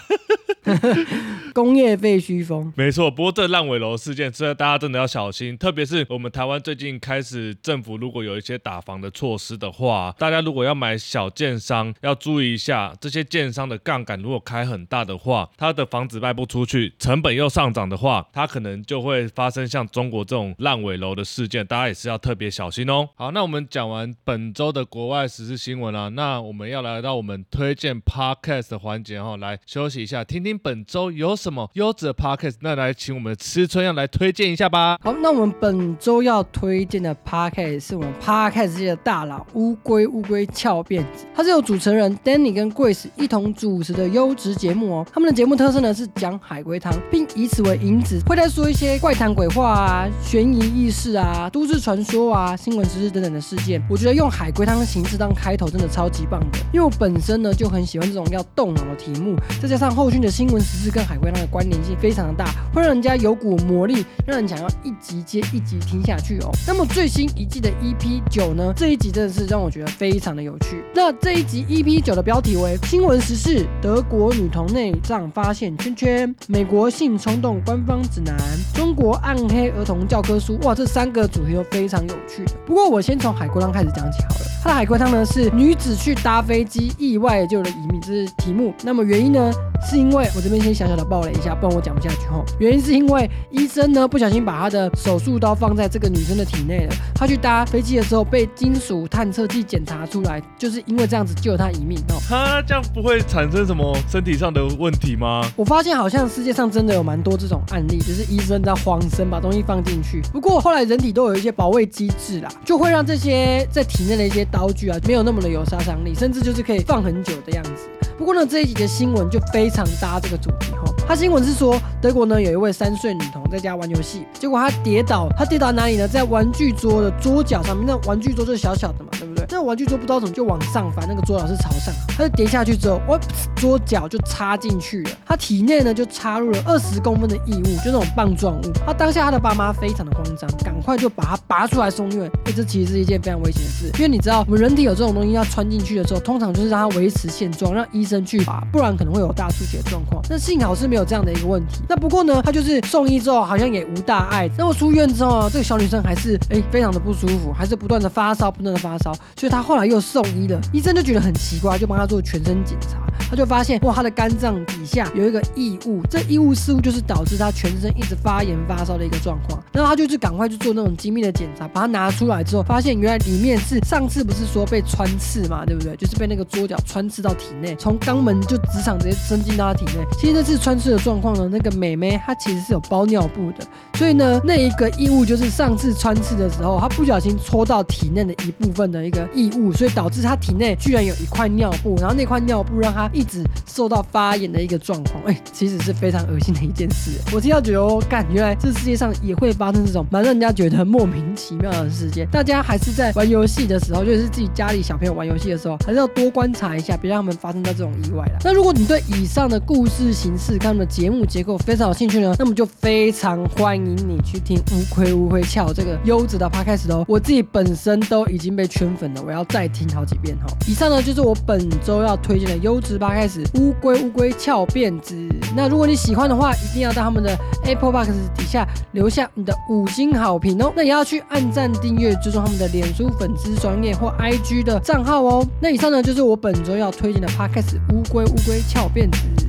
[1.55, 3.09] 工业废墟风，没错。
[3.09, 5.57] 不过这烂尾楼事件，这大家真的要小心。
[5.57, 21.65] 特别是我们台湾最近开始，政府如果有一些打房的措施的话，大家如果要买小建商，要注意一下，这些建商的杠杆如果开很大的话，他的房子卖不出去，成本又上涨的话，他可能就会发生像中国这种烂尾楼的事件。
[21.65, 23.09] 大家也是要特别小心哦。
[23.15, 30.54] 好，那我们讲完本周的国外时事新闻了，那我们要来到我们推荐 podcast 的环节哦，来休息一下，听听。
[30.59, 34.99] 本周有什么优质的 podcast，那来请我们的吃春要来推荐一下吧。
[35.03, 45.07] 好，那我们本周要推荐的 podcast 是我们 podcast 界的大佬乌龟乌龟翘辫子，它是由主持人 Danny 跟 Grace 一同主持的优质节目哦。
[45.13, 53.83] 他们的节目特色呢是讲海龟汤，并以此为引子，会在说一些怪谈鬼话啊、悬疑轶事啊、都市传说啊、新闻时事等等的事件。
[53.89, 66.51] 我觉得用海龟汤的形式当开头真的超级棒的，因为我本身呢就很喜欢这种要动脑的题目，再加上后续的新新闻时事跟海龟汤的关联性非常的大，会让人家有股魔力，让人想要一集接一集听下去哦。
[66.67, 70.85] 那么最新一季的 EP 九呢，这一集真的是让我觉得非常的有趣。
[70.95, 78.37] 那这一集 EP 九的标题为新闻时事：德国女童内脏发现圈圈，美国性冲动官方指南，
[78.75, 80.59] 中国暗黑儿童教科书。
[80.65, 82.45] 哇，这三个主题都非常有趣。
[82.67, 84.45] 不过我先从海龟汤开始讲起好了。
[84.63, 88.75] 它的海龟汤呢是女子去搭飞机意外救了移民，这是题目。
[88.83, 89.53] 那么原因呢，
[89.91, 92.45] 是因为我这边先小小的爆了一下，不然我讲不下去吼。
[92.59, 96.95] 原因是因为医生呢不小心把他的手术刀放在这个女生的体内了。
[97.15, 102.17] 他去搭飞机的时候被金属探测器检查出来，就是因为这样子救了他一命哦。
[102.29, 105.45] 他，这样不会产生什么身体上的问题吗？
[105.57, 110.21] 我发现好像世界上真的有蛮多这种案例，就是医生在慌神把东西放进去。
[110.33, 117.89] 不过后来人体都有一些保卫机制啦，就会让这些在体内的一些刀具啊没有那么的有杀伤力，甚至就是可以放很久的样子。
[118.17, 120.91] 不过呢，这一集的新闻就非常搭这个主题哈。
[121.07, 126.09] 他新闻是说，德国呢有一位三岁女童在家玩游戏，结果她跌倒，她跌倒哪里呢？
[126.09, 127.85] 在玩具桌的桌角上面。
[127.87, 129.34] 那玩具桌就是小小的嘛，对不对？
[129.49, 133.19] 那玩具桌不知道怎么就往上翻，那个桌角是朝上，它就跌下去之后，哇，
[133.57, 135.11] 桌角就插进去了。
[135.27, 138.73] 她体内呢就插入了二十公分的异物，就那种棒状物。
[138.87, 142.31] 她当下她的爸妈非常的慌张，赶快就把她拔出来送医院。
[142.55, 150.23] 这其实是一件非常危险的事，因为你知道我们人体有这种东西要穿进去的时候，通常就是让它维持现状，让医生去拔，不然可能会有大出血状况。
[150.31, 151.81] 那幸好是没有这样的一个问题。
[151.89, 154.49] 那不过呢，她就是送医之后好像也无大碍。
[154.57, 159.13] 那么出院之后，这个小女生还是哎非常的不舒服，还是不断的发烧，不断的发烧。
[159.37, 162.99] 所以他后来又送医了，医生就觉得很奇怪，就帮他做全身检查。
[163.31, 169.63] 他就发现哇，他的肝脏底下有一个异物，这异物似乎就是导致他全身一直发炎发烧的一个状况。
[169.73, 175.97] 然后他就去赶快去做那种精密的检查，把它拿出来之后，发现原来里面是上次不是说被穿刺嘛，对不对？
[175.97, 180.05] 就是被那个桌角穿刺到体内，从肛门就直肠直接伸进到他体内。
[180.19, 195.23] 其实这次穿刺的状况呢，那个美眉她其实是有包尿布的，所以呢，那一个异物就是上次穿刺的时候，她不小心戳到体内的一部分的一个异物，所以导致他体内居然有一块尿布，然后那块尿布让他一直受到发炎的一个状况。
[195.25, 197.13] 哎，其实是非常恶心的一件事。
[197.33, 202.27] 我听到觉得哦，干，原来这世界上也会发生这种蛮让人家觉得莫名其妙的事件。
[202.31, 208.39] 大家还是在玩游戏的时候，就是自己家里小朋友玩游戏的时候，还是要多观察一下，别让他们发生到这种意外了。
[208.45, 217.05] 那如果你对以上的故事形式、他们的节目结构非常有兴趣呢，那么就非常欢迎你去听乌龟乌龟翘这个优质的 podcast 哦。
[217.09, 220.47] 我自己本身都已经被圈粉我要再听好几遍哈。
[220.67, 225.15] 以上呢就是我本周要推荐的优质 podcast 乌龟乌龟翘辫子。
[225.57, 230.73] 那如果你喜欢的话，一定要在他们的 Apple Box 底下留下你的五星好评哦。
[230.75, 235.47] 那也要去按赞、订阅、追踪他们的脸书粉丝专业或 IG 的账号哦。
[235.61, 239.44] 那以上呢就是我本周要推荐的 podcast 乌龟乌龟翘辫子。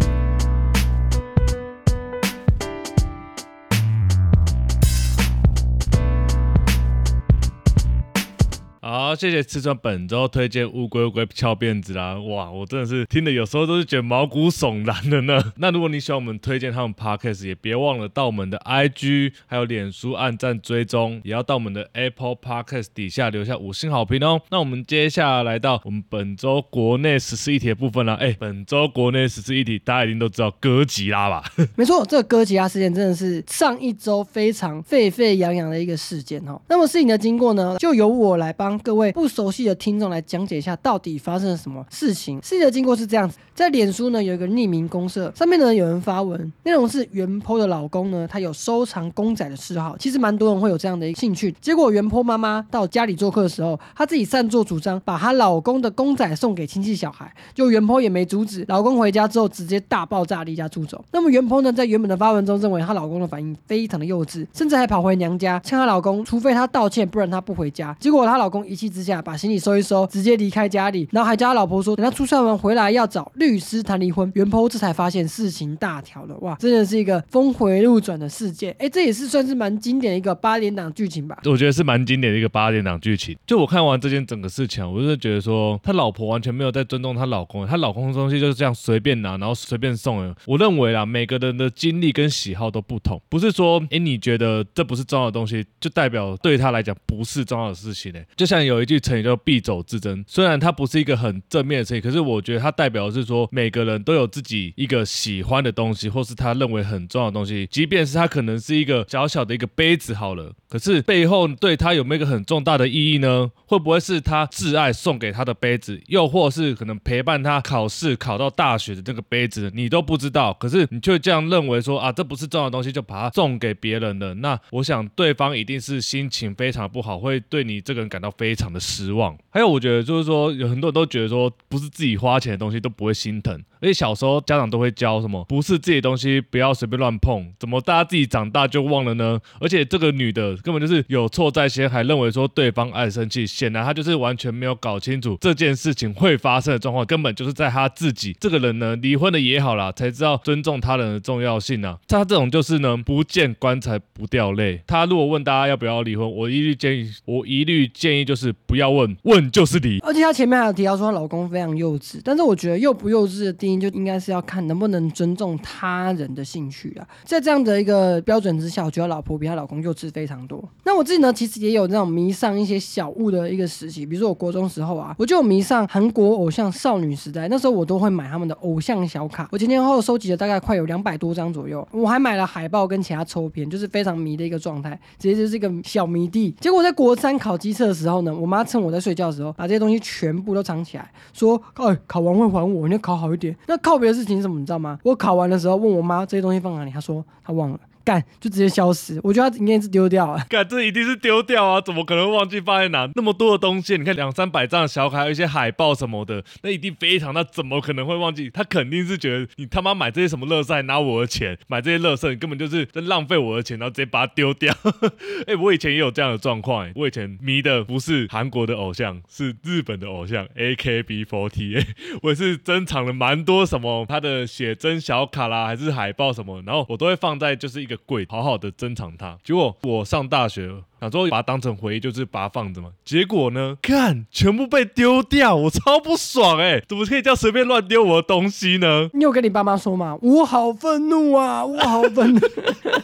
[9.05, 12.15] 好，谢谢吃川本周推荐乌龟乌龟翘辫子啦！
[12.15, 15.39] 哇，我真的是听的有时候都是觉得毛骨悚然的呢。
[15.57, 24.41] 那如果你喜欢我们推荐他们 podcast，也别忘了到我们的 IG 还有脸书按赞追踪，也要到我们的 Apple Podcast 底下留下五星好评哦。
[24.49, 28.15] 那我们接下来到我们本周国内十四议题的部分了。
[28.15, 31.43] 哎，本周国内十四议题大家一定都知道哥吉拉吧？
[31.77, 36.59] 没错，这个哥吉拉事件真的是上一周非常沸沸扬扬的一个事件哦。
[36.67, 42.39] 那么事情的经过呢，就由我来帮各位不熟悉的听众来讲解一下到底发生了什么事情。
[42.41, 51.55] 事情的经过是这样子，在脸书呢有一个匿名公社，上面呢有人发文，内容是袁坡的老公呢，他有收藏公仔的嗜好，其实蛮多人会有这样的一个兴趣。
[51.61, 61.01] 结果袁坡妈妈到家里做客的时候，她自己擅作主张，把她老公的公仔送给亲戚小孩，就袁坡也没阻止，老公回家之后直接大爆炸离家出走。
[61.13, 67.95] 那么袁坡呢，在原本的发文中认为她老公的反应非常的幼稚，甚至还跑回娘家，呛她老公，除非他道歉，不然他不回家。
[68.01, 74.31] 结果她老公一气之下把行李收一收，直接离开家里，然后还叫她老婆说，等他出差完回来要找律师谈离婚。
[74.33, 78.75] 袁坡这才发现事情大条了，哇，真的是一个峰回路转的事件。
[78.79, 81.37] 哎，这也是算是蛮经典的一个八点档剧情吧？
[81.45, 83.37] 我觉得是蛮经典的一个八点档剧情。
[83.45, 90.15] 就我看完这件整个事情，我就是觉得说，他老婆完全没有在尊重他老公，他老公的东西就是这样随便拿，然后随便送。
[90.45, 98.19] 我认为啦，每个人的经历跟喜好都不同，不是说，哎，你觉得这不是重要的东西，就代表对他来讲不是重要的事情呢？
[98.37, 113.51] 就像有一句成语叫“必走之争”，虽然它不是一个很正面的成语，可是我觉得它代表的是说，说每个人都有自己一个喜欢的东西，或是他认为很重要的东西，即便是他可能是一个小小的一个杯子好了，可是背后对他有没有一个很重大的意义呢？
[113.67, 124.33] 会不会是他挚爱送给他的杯子，又或是可能陪伴他考试考到大学的这个杯子，你都不知道，可是你却这样认为说啊，这不是重要的东西，就把它送给别人了。
[124.35, 129.35] 那我想对方一定是心情非常不好，会对你这个人感到非常的失望。
[129.49, 133.59] 还有，我觉得就是说，有很多人都觉得说，不是自己花钱的东西都不会心疼。
[133.85, 137.53] 而且小时候家长都会教什么，不是自己的东西不要随便乱碰。
[137.59, 139.39] 怎么大家自己长大就忘了呢？
[139.61, 151.99] 而且这个女的根本就是有错在先，还认为说对方爱生气，显然她就是完全没有搞清楚这件事情会发生的状况，根本就是在她自己这个人呢，离婚了也好啦，才知道尊重他人的重要性啊。
[152.07, 154.81] 她这种就是呢，不见棺材不掉泪。
[154.87, 159.99] 她如果问大家要不要离婚，我一律建议，我一律建议就是不要问，问就是离。
[159.99, 167.07] 而且她前面还有提到说她老公非常幼稚，但是我觉得幼不幼稚的定义就应该是要看能不能尊重他人的兴趣啊。
[167.23, 170.63] 在这样的一个标准之下，我觉得老婆比她老公幼稚非常多。
[170.83, 186.55] 那我自己呢，其实也有那种迷上一些小物的一个时期，比如说我国中时候啊，我就迷上韩国偶像少女时代，那时候我都会买他们的偶像小卡，我前前后后收集了大概快有两百多张左右，我还买了海报跟其他抽片，就是非常迷的一个状态，直接就是一个小迷弟。
[186.59, 194.99] 结果在国三考机测的时候呢，我妈趁我在睡觉的时候，把这些东西全部都藏起来，说：“哎，考完会还我，你要考好一点。”那靠别的事情是什么，你知道吗？
[195.03, 197.79] 我考完的时候问我妈这些东西放哪里，她说她忘了。
[198.05, 200.45] 干就直接消失，我觉得他应该是丢掉了。
[200.47, 203.09] 干这一定是丢掉啊，怎么可能忘记放在哪？
[203.15, 208.47] 那么多的东西，你看两三百张小卡，还有一些海报什么的，那一定非常，那怎么可能会忘记？
[208.51, 214.71] 他肯定是觉得你他妈买这些什么乐色，拿我的钱买这些乐色，你根本就是在浪费我的钱，然后直接把它丢掉。
[215.47, 221.85] 哎，我以前也有这样的状况，哎，我以前迷的不是韩国的偶像，是日本的偶像 AKB48，
[222.21, 227.94] 我也是珍藏了蛮多什么他的写真小卡啦，还是海报什么，然后我都会放在就是一个。
[228.05, 232.89] 贵好好的珍藏它，结果我上大学想说把它当成回忆，就是把它放着嘛。
[233.03, 236.81] 结果呢，看全部被丢掉，我超不爽哎！
[236.87, 239.09] 怎么可以这样随便乱丢我的东西呢？
[239.13, 240.17] 你有跟你爸妈说吗？
[240.21, 241.63] 我好愤怒啊！
[241.63, 242.39] 我好愤怒，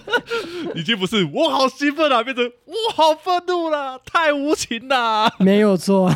[0.76, 5.34] 已经不是我好兴奋啊，变成我好愤怒了，太无情了。
[5.40, 6.12] 没有错，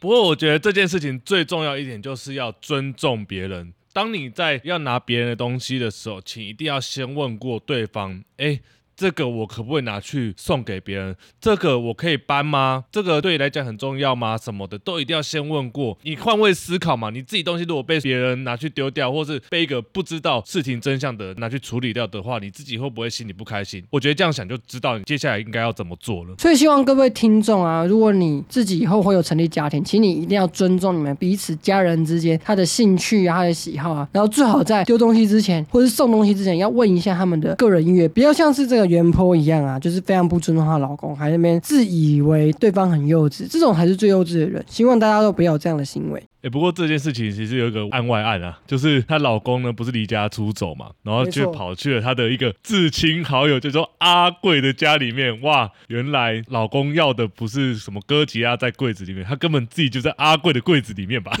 [0.00, 3.72] 不过我觉得这件事情最重要一点就是要尊重别人。
[3.92, 8.60] 当你在要拿别人的东西的时候，请一定要先问过对方，哎。
[8.96, 11.16] 这个我可不可以拿去送给别人？
[11.40, 12.84] 这个我可以搬吗？
[12.92, 14.36] 这个对你来讲很重要吗？
[14.36, 15.96] 什么的都一定要先问过。
[16.02, 23.82] 你换位思考嘛，你自己东西如果被别人拿去丢掉，或是被一个不知道事情真相的拿去处理掉的话，你自己会不会心里不开心？
[23.90, 26.34] 我觉得这样想就知道你接下来应该要怎么做了。
[26.38, 38.82] 所以希望各位听众啊，如果你自己以后会有成立家庭，请你一定要尊重你们彼此家人之间他的兴趣啊、他的喜好啊，然后最好在丢东西之前或是送东西之前要问一下他们的个人音乐，不要像是这个。
[38.92, 44.64] 原坡一样啊，就是非常不尊重她老公，还那边自以为对方很幼稚，这种才是最幼稚的人。
[44.68, 46.22] 希望大家都不要有这样的行为。
[46.42, 55.40] 哎，不过这件事情其实有一个案外案啊，就是她老公呢不是离家出走嘛，然后就跑去了她的一个至亲好友，就说阿贵的家里面。
[55.42, 61.32] 哇，原来老公要的不是什么哥吉拉在柜子里面，他根本自己就在阿贵的柜子里面吧？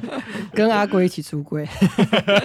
[0.54, 1.68] 跟阿贵一起出柜。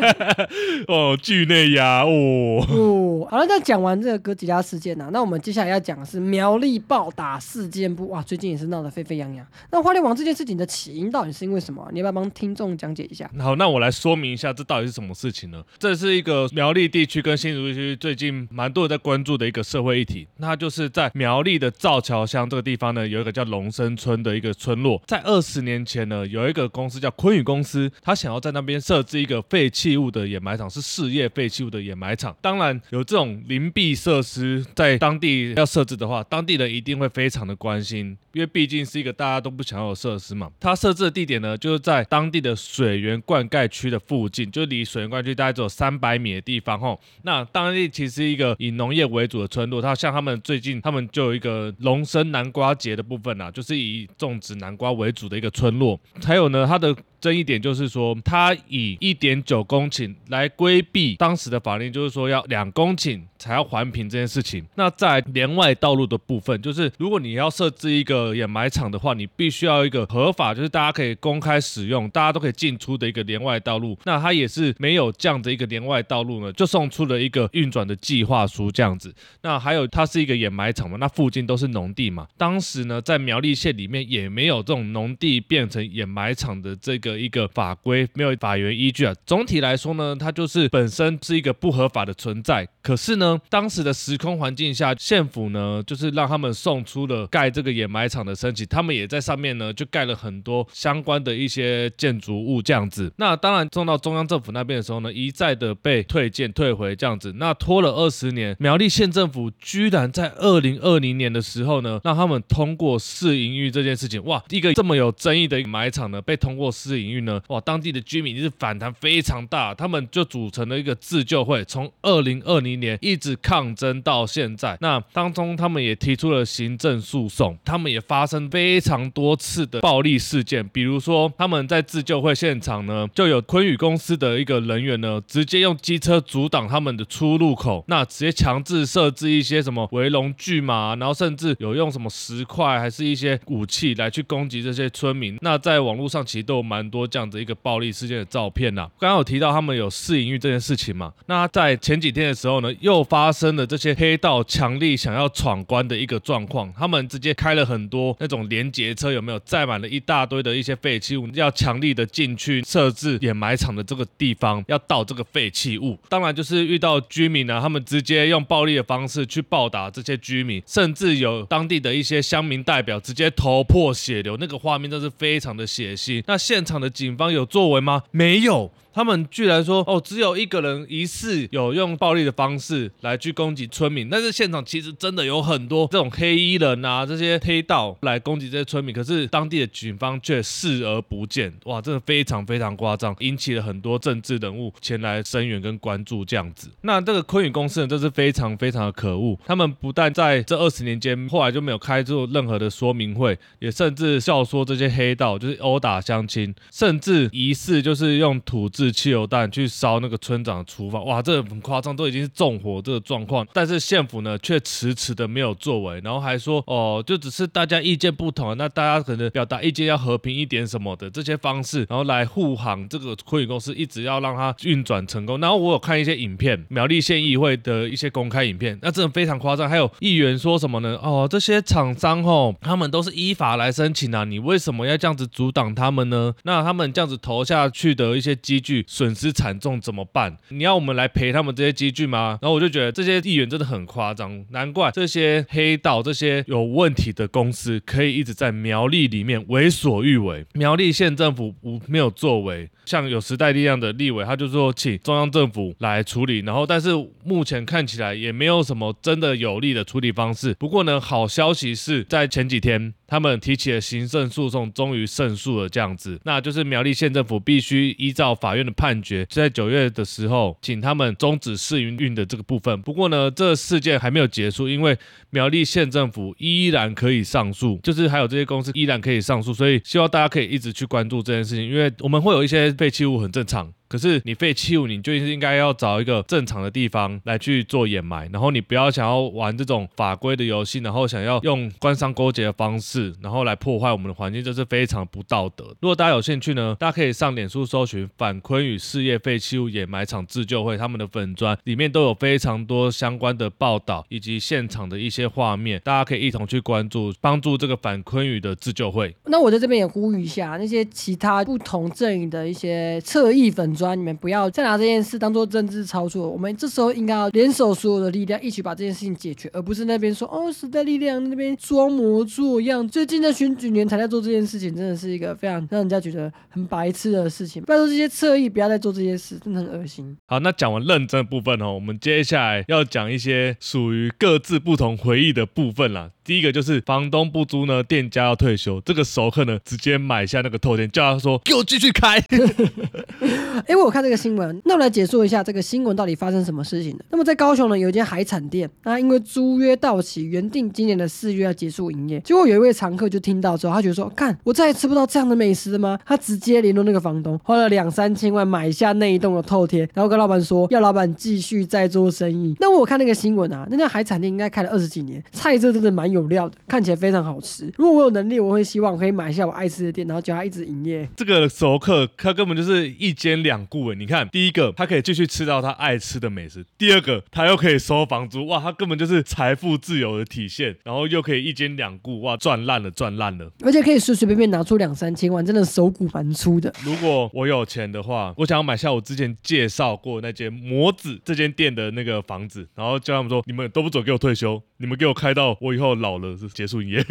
[0.89, 2.65] 哦，剧内呀，哦。
[2.69, 8.09] 哦，好了，那讲完这个哥其他事件呢，那我们接下来要讲的是苗栗暴打事件部。
[8.09, 9.45] 哇，最近也是闹得沸沸扬扬。
[9.69, 11.87] 那花莲王这件事情的起因到底是因为什么？
[11.93, 13.29] 你要不要帮听众讲解一下？
[13.37, 15.63] 好，那我来说明一下，这到底是什么事情呢？
[15.77, 20.27] 这是一个苗栗地区跟新竹地区最近蛮多人在关注的一个社会议题。
[20.37, 24.99] 那就是在苗栗的造桥乡这个地方呢，有一个叫龙生村的一个村落。
[25.05, 32.35] 在二十年前呢，有一个公司叫坤宇公司，他想要在那边设置一个废弃物的掩埋场，是事业废弃物的掩埋场。
[32.41, 34.30] 当然有这种灵璧设施。
[34.31, 40.49] 施在当地要设置的话，当地人一定会非常的关心，因为毕竟是一个大家都不想要的设施嘛。
[40.59, 46.99] 它设置的地点呢，就是在当地的水源灌溉区的附近，就离水源灌溉区大概只有三百米的地方吼。
[47.23, 55.99] 那当地其实一个以农业为主的村落，它像他们最近他们就有一个龙生南瓜节的部分啊，就是以种植南瓜为主的一个村落。
[56.23, 64.65] 还有呢，它的争议点就是说，他以一点九公顷来规避当时的法令，就是说要两公顷才要环评这件事情。
[64.75, 73.97] 那在连外道路的部分，就是如果你要设置一个掩埋场的话，你必须要一个合法，就是大家可以公开使用，大家都可以进出的一个连外道路。
[74.03, 79.13] 那他也是没有这样的一个连外道路呢，就送出了一个运转的计划书这样子。
[79.43, 82.27] 那还有它是一个掩埋场嘛，那附近都是农地嘛。
[82.37, 89.13] 当时呢，在苗栗县里面也没有这种农地变成掩埋场的这个的一个法规，没有法源依据啊。
[89.25, 92.67] 总体来说呢，它就是本身是一个不合法的存在。
[92.81, 103.11] 可是呢，当时的时空环境下，县府呢就是让他们送出了盖这个掩埋场的申请，他们也在上面呢就盖了很多相关的一些建筑物这样子。
[103.17, 107.33] 那当然送到中央政府那边的时候呢，一再的被退件退回这样子。
[107.37, 114.23] 那拖了二十年，苗栗县政府居然在二零二零年的时候呢，让他们通过试营运这件事情。
[114.25, 124.77] 哇，一个这么有争议的掩埋场呢，被通过试领域呢，哇，当地的居民是反弹非常大，他们就组成了一个自救会，从二零二零年一直抗争到现在。
[124.81, 145.37] 那当中他们也提出了行政诉讼，他们也发生非常多次的暴力事件，比如说他们在自救会现场呢，就有昆宇公司的一个人员呢，直接用机车阻挡他们的出入口，那直接强制设置一些什么围龙锯马，然后甚至有用什么石块还是一些武器来去攻击这些村民。
[145.41, 148.87] 那在网络上其实都蛮多这样的一个暴力事件的照片呐。
[148.99, 165.97] 刚刚有提到他们有试营运这件事情嘛，那在前几天的时候呢，又发生了这些黑道强力想要闯关的一个状况，他们直接开了很多那种连接车，有没有载满了一大堆的一些废弃物，要强力的进去设置掩埋场的这个地方，要倒这个废弃物。
[166.09, 176.23] 当然就是遇到居民呢，他们直接用暴力的方式去暴打这些居民，甚至有当地的一些乡民代表直接头破血流，那个画面真是非常的血腥。
[176.25, 178.03] 那现场的警方有作为吗？
[178.11, 178.71] 没有。
[178.93, 196.69] 他们居然说哦，只有一个人疑似有用暴力的方式来去攻击村民，但是现场其实真的有很多这种黑衣人啊，这些黑道来攻击这些村民，可是当地的警方却视而不见，哇，真的非常非常夸张，引起了很多政治人物前来声援跟关注这样子。
[196.81, 208.71] 那这个昆宇公司呢，真是非常非常的可恶，他们不但在这二十年间后来就没有开出任何的说明会，也甚至笑说这些黑道就是殴打乡亲，甚至疑似就是用土。
[208.81, 225.39] 是汽油弹去烧那个村长的厨房，哇，这很夸张，都已经是纵火这个状况，但是县府呢却迟迟的没有作为，然后还说哦，就只是大家意见不同，那大家可能表达意见要和平一点什么的这些方式，然后来护航这个昆宇公司，一直要让它运转成功。
[225.39, 229.69] 然后我有看一些影片，苗栗县议会的一些公开影片，那真的非常夸张。
[229.69, 230.97] 还有议员说什么呢？
[231.03, 236.33] 哦，这些厂商哦，他们都是依法来申请啊，你为什么要这样子阻挡他们呢？
[236.43, 238.61] 那他们这样子投下去的一些机。
[238.87, 240.37] 损失惨重怎么办？
[240.49, 242.39] 你要我们来赔他们这些积聚吗？
[242.41, 250.45] 然后我就觉得这些议员真的很夸张，难怪这些黑道、这些有问题的公司可以一直在苗栗里面为所欲为。
[250.53, 256.39] 苗栗县政府无没有作为，像有时代力量的立委，他就说请中央政府来处理。
[256.39, 256.89] 然后，但是
[257.25, 260.53] 目前看起来也没有什么真的有利的处理方式。
[260.55, 262.93] 不过呢，好消息是在前几天。
[263.11, 265.67] 他们提起了行政诉讼，终于胜诉了。
[265.67, 272.81] 这样子，那就是苗栗县政府必须依照法院的判决，在九月的时候，请他们终止试营运的这个部分。
[272.81, 274.97] 不过呢，这事件还没有结束，因为
[275.29, 283.73] 苗栗县政府依然可以上诉，就是还有这些公司依然可以上诉，所以希望大家可以一直去关注这件事情，因为我们会有一些废弃物，很正常。
[283.91, 295.65] 可是你废弃物，你就是应该要找一个正常的地方来去做掩埋，然后你不要想要玩这种法规的游戏，然后想要用官商勾结的方式，然后来破坏我们的环境，这是非常不道德。
[295.81, 309.13] 如果大家有兴趣呢，大家可以上脸书搜寻“反坤与事业废弃物掩埋场自救会”，他们的粉砖里面都有非常多相关的报道以及现场的一些画面，大家可以一同去关注，帮助这个反坤与的自救会。
[309.25, 313.75] 那我在这边也呼吁一下，那些其他不同阵营的一些侧翼粉。
[313.81, 322.87] 说你们不要再拿这件事当做政治操作，我们这时候应该要联手所有的力量，一起把这件事情解决，而不是那边说哦时代力量那边装模作样。
[322.87, 327.63] 最近的选举年才在做这件事情，真的是一个非常让人家觉得很白痴的事情。
[327.63, 330.15] 拜托这些侧翼不要再做这些事，真的很恶心。
[330.27, 336.11] 好，那讲完认真的部分哦，我们接下来要讲一些属于各自不同回忆的部分啦。
[336.23, 342.19] 第一个就是房东不租呢，店家要退休，这个熟客呢直接买下那个透天，叫他说给我继续开。
[343.67, 347.05] 哎，我看这个新闻，那我来解说一下这个新闻到底发生什么事情了。
[347.09, 355.97] 那么在高雄呢，有一间海产店，那因为租约到期，原定今年的四月要结束营业，结果有一位常客就听到之后，他觉得说，看我再也吃不到这样的美食了吗？
[356.05, 362.55] 他直接联络那个房东，花了两三千万买下那一栋的透天，然后跟老板说要老板继续再做生意。
[362.59, 367.71] 那我看那个新闻啊，那家海产店应该开了二十几年，菜色真的蛮有料的，看起来非常好吃。
[367.77, 371.07] 如果我有能力，我会希望可以买下我爱吃的店，然后叫他一直营业。
[371.15, 383.51] 这个熟客他根本就是一间两顾诶，你看，第一个他可以继续吃到他爱吃的美食，第二个他又可以收房租，哇，他根本就是财富自由的体现，然后又可以一兼两顾，哇，赚烂了，赚烂了。
[383.63, 386.73] 而且可以随随便便拿出两三千万，真的手骨蛮粗的。
[386.83, 397.05] 如果我有钱的话，我想要买下我之前介绍过那间模子这间店的那个房子，然后叫他们说，你们都不准给我退休，你们给我开到我以后老了是结束营业，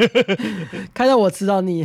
[0.95, 1.85] 开到我吃到你。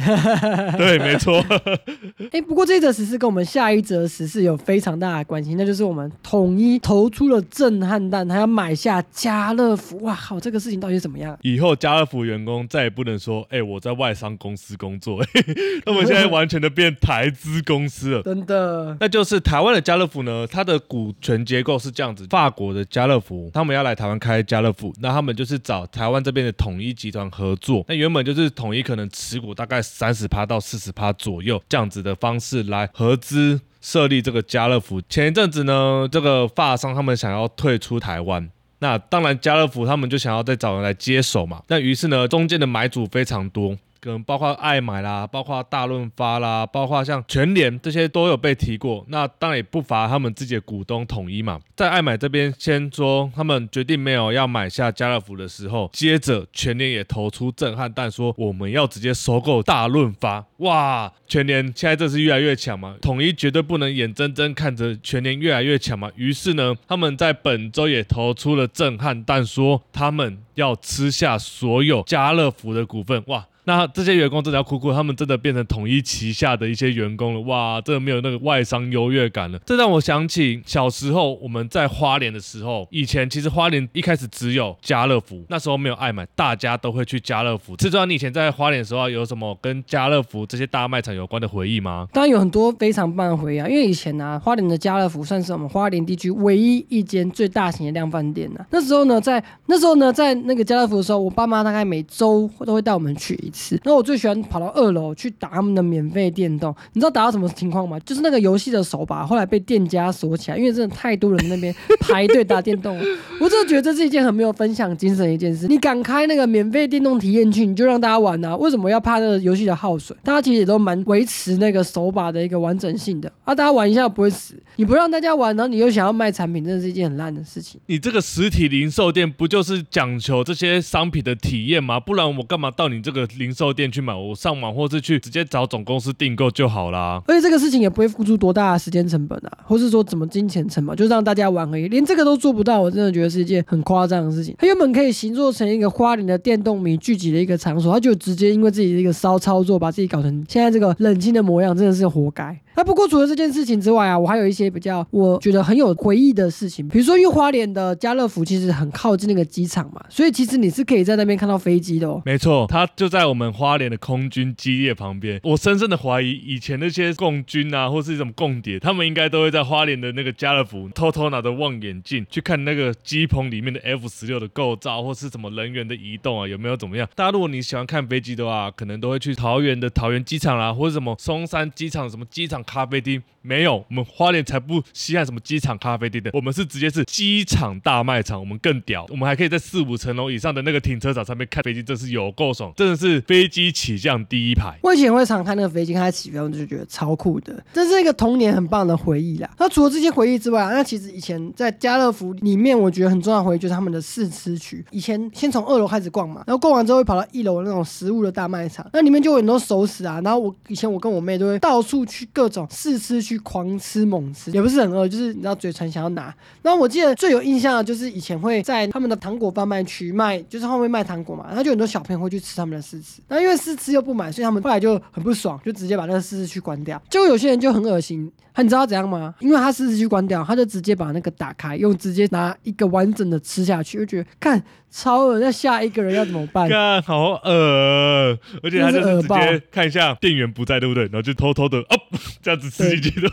[0.77, 1.43] 对，没错。
[2.31, 9.97] 哎，不过这则实事跟我们下一则实事有非常大的关系，那就是我们统一投出了震撼弹，还要买下家乐福。
[9.99, 11.37] 哇靠，这个事情到底怎么样？
[11.41, 15.21] 以后家乐福员工再也不能说，哎，我在外商公司工作，
[15.85, 18.23] 那我们现在完全的变台资公司了。
[18.23, 27.83] 真的，那就是台湾的家乐福呢，它的股权结构是这样子：法国的家乐福，他们要来台湾开家乐福，那他们就是找台湾这边的统一集团合作。
[27.87, 34.99] 那原本就是统一可能持股大概三十趴到四十趴左右这样子的方式来合资设立这个家乐福。
[35.07, 38.49] 前一阵子呢，这个发商他们想要退出台湾。
[38.79, 41.61] 那当然，家乐福他们就想要再找人来接手嘛。
[41.67, 43.77] 那于是呢，中间的买主非常多。
[44.05, 49.03] 可能包括爱买啦，包括大润发啦，包括像全联这些都有被提过。
[49.07, 51.59] 那当然也不乏他们自己的股东统一嘛。
[51.75, 60.45] 在爱买这边先说，他们决定没有要买下家乐福的时候，接着全联也投出震撼弹，说我们要直接收购大润发。
[60.57, 66.11] 哇，全联现在这是越来越强嘛，统一绝对不能眼睁睁看着全联越来越强嘛。
[66.15, 73.23] 于是呢，他们在本周也投出了震撼弹，说他们要吃下所有家乐福的股份。
[73.25, 73.47] 哇！
[73.65, 79.59] 那这些员工真的要哭哭，他们真的变成统一旗下的一些员工了，哇，真的没有那个外商优越感了。
[79.65, 87.75] 这让我想起小时候我们在花莲的时候，以前其实花莲一开始只有家乐福，那时候没有爱买，大家都会去家乐福。
[87.75, 92.07] 知道你以前在花莲的时候有什么跟家乐福这些大卖场有关的回忆吗？
[92.13, 98.63] 当然有很多非常棒的回忆啊，因为以前呢，花莲的家乐福算是我们花莲地区唯一一间最大型的量贩店呢。
[98.69, 103.51] 那时候呢，在那时候呢，在那个家乐福的时候，我爸妈大概每周都会带我们去一。
[103.83, 107.99] 那我最喜欢跑到二楼去打他们的免费电动，你知道打到什么情况吗？
[108.01, 112.97] 就是那个游戏的手把后来被店家锁起来，因为真的太多人那边 排队打电动，
[113.39, 115.67] 我真的觉得这是一件很没有分享精神的一件事。
[115.67, 118.55] 你敢开那个免费电动体验区，你就让大家玩啊！
[118.57, 120.17] 为什么要怕那个游戏的耗损？
[120.23, 124.55] 大家其实也都蛮维持那个手把的一个完整性的啊，大家玩一下不会死。
[124.77, 127.79] 你不让大家玩，然后你又想要卖产品，真的是一件很烂的事情。
[127.85, 131.99] 你这个实体零售店不就是讲求这些商品的体验吗？
[131.99, 133.25] 不然我干嘛到你这个？
[133.37, 137.21] 零零售店去买，我上网或是去直接找总公司订购就好啦。
[137.27, 141.87] 而且这个事情也不会付出多大的时间成本啊，或是说怎么金钱成本，就让大家玩而已。
[141.87, 144.55] 连这个都做不到，我真的觉得是一件很夸张的事情。
[144.57, 152.59] 他原本可以形做成一个花莲的电动迷聚集的一个场所，他就直接因为自己的一个骚操作，把自己搞成现在这个冷清的模样，真的是活该。
[152.75, 162.21] 那不过除了这件事情之外啊，我还有一些比较我觉得很有回忆的事情，比如说因为花莲的家乐福其实很靠近那个机场嘛，所以其实你是可以在那边看到飞机的哦。
[162.25, 165.39] 没错，它就在我们花莲的空军基地旁边。
[165.43, 177.07] 我深深的怀疑，以前那些共军啊，或是一种共谍，他们应该都会在花莲的那个家乐福偷偷拿着望远镜去看那个机棚里面的 F 十六的构造，或是什么人员的移动啊，有没有怎么样？
[177.15, 182.64] 大家如果你喜欢看飞机的话，可能都会去桃园的桃园机场啦，或者什么松山机场什么机场。
[182.65, 194.75] 咖啡厅没有，我们花莲才不稀罕什么机场咖啡厅的，我们是直接是机场大卖场，我们更屌，我们还可以在四五层楼以上的那个停车场上面看飞机，真是有够爽，真的是飞机起降第一排。
[194.81, 199.47] 我以前会常看那个飞机，看它起飞，我就觉得超酷的，这是一个童年很棒的回忆啦。
[199.59, 204.83] 那除了这些回忆之外，那其实以前在家乐福里面，我觉得很重要的回忆就是他们的试吃区。
[204.89, 210.19] 以前先从二楼开始逛嘛，然后逛完之后会跑到一楼那种食物的大卖场，那里面就有很多熟食啊。
[210.23, 212.49] 然后我以前我跟我妹都会到处去各。
[212.55, 216.33] 种试吃去狂吃猛吃，也不是很饿，就是你知道嘴馋想要拿。
[216.61, 227.01] 然后我记得最有印象的就是以前会在他们的糖果贩卖区卖，就是后面卖糖果嘛，然后就很多小朋友会去吃他们的试吃，那因为试吃又不买，所以他们后来就很不爽，就直接把那个试吃区关掉。
[227.09, 228.31] 结果有些人就很恶心。
[228.57, 229.35] 你知道怎样吗？
[229.41, 234.63] 因为他试吃去关掉，他就直接把那个打开，用直接拿一个完整的吃下去，就觉得看
[234.95, 235.39] 超恶。
[235.39, 236.69] 那下一个人要怎么办？
[236.69, 241.03] 看好恶，而且他就是直接看一下店员不在，对不对？
[241.03, 241.99] 然后就偷偷的哦，
[242.41, 243.29] 这样子吃进去了。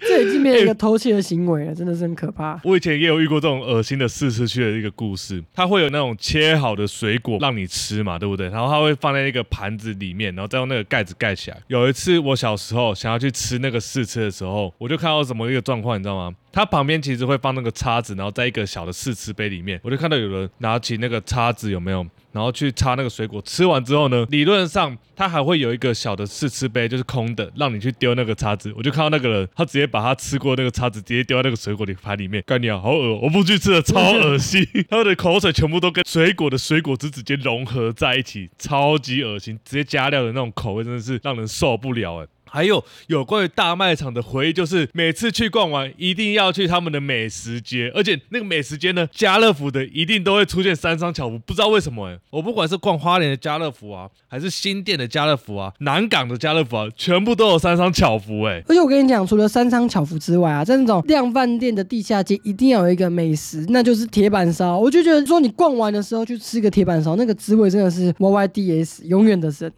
[0.00, 2.58] 这已经变成一个 偷窃的行为了，真的是很可怕。
[2.64, 8.48] 我以前也有遇过这种恶心的试吃区的一个故事，他会有那种切好的水果让你吃嘛，对不对？
[8.48, 11.58] 然后他会放在一个盘子里面，然后再用那个盖子盖起来。
[11.66, 16.34] 有一次我小时候想要去吃那个试吃的时候，我就看到什么一个状况，你知道吗？
[16.58, 22.04] 它旁边其实会放那个叉子，然后在一个小的试吃杯里面，我就看到有人拿起那个叉子，有没有？
[22.32, 28.72] 然后去插那个水果，吃完之后呢，理论上它还会有一个小的试吃杯，就是空的，让你去丢那个叉子。
[28.76, 42.26] 我就看到那个人，他直接把他吃过那个叉子直接丢在那个水果的盘里面，干你啊，好恶我不去吃了，超恶心， 他的口水全部都跟水果的水果汁直接融合在一起，超级恶心，直接加料的那种口味真的是让人受不了哎。
[42.50, 58.62] 还有有关于大卖场的回忆，就是每次去逛完，一定要去他们的美食街，而且那个美食街呢，家乐福的一定都会出现三商巧福，不知道为什么哎，我不管是逛花莲的家乐福啊，还是新店的家乐福啊，南港的家乐福啊，全部都有三商巧福哎。
[58.68, 64.78] 而且我跟你讲，除了三商巧福之外啊，在那种量饭店的地下街，一定要有一个美食，那就是铁板烧。
[64.78, 69.70] 我就觉得说，你逛完的时候去吃个铁板烧，那个滋味真的是 Y Y D S 永远的神。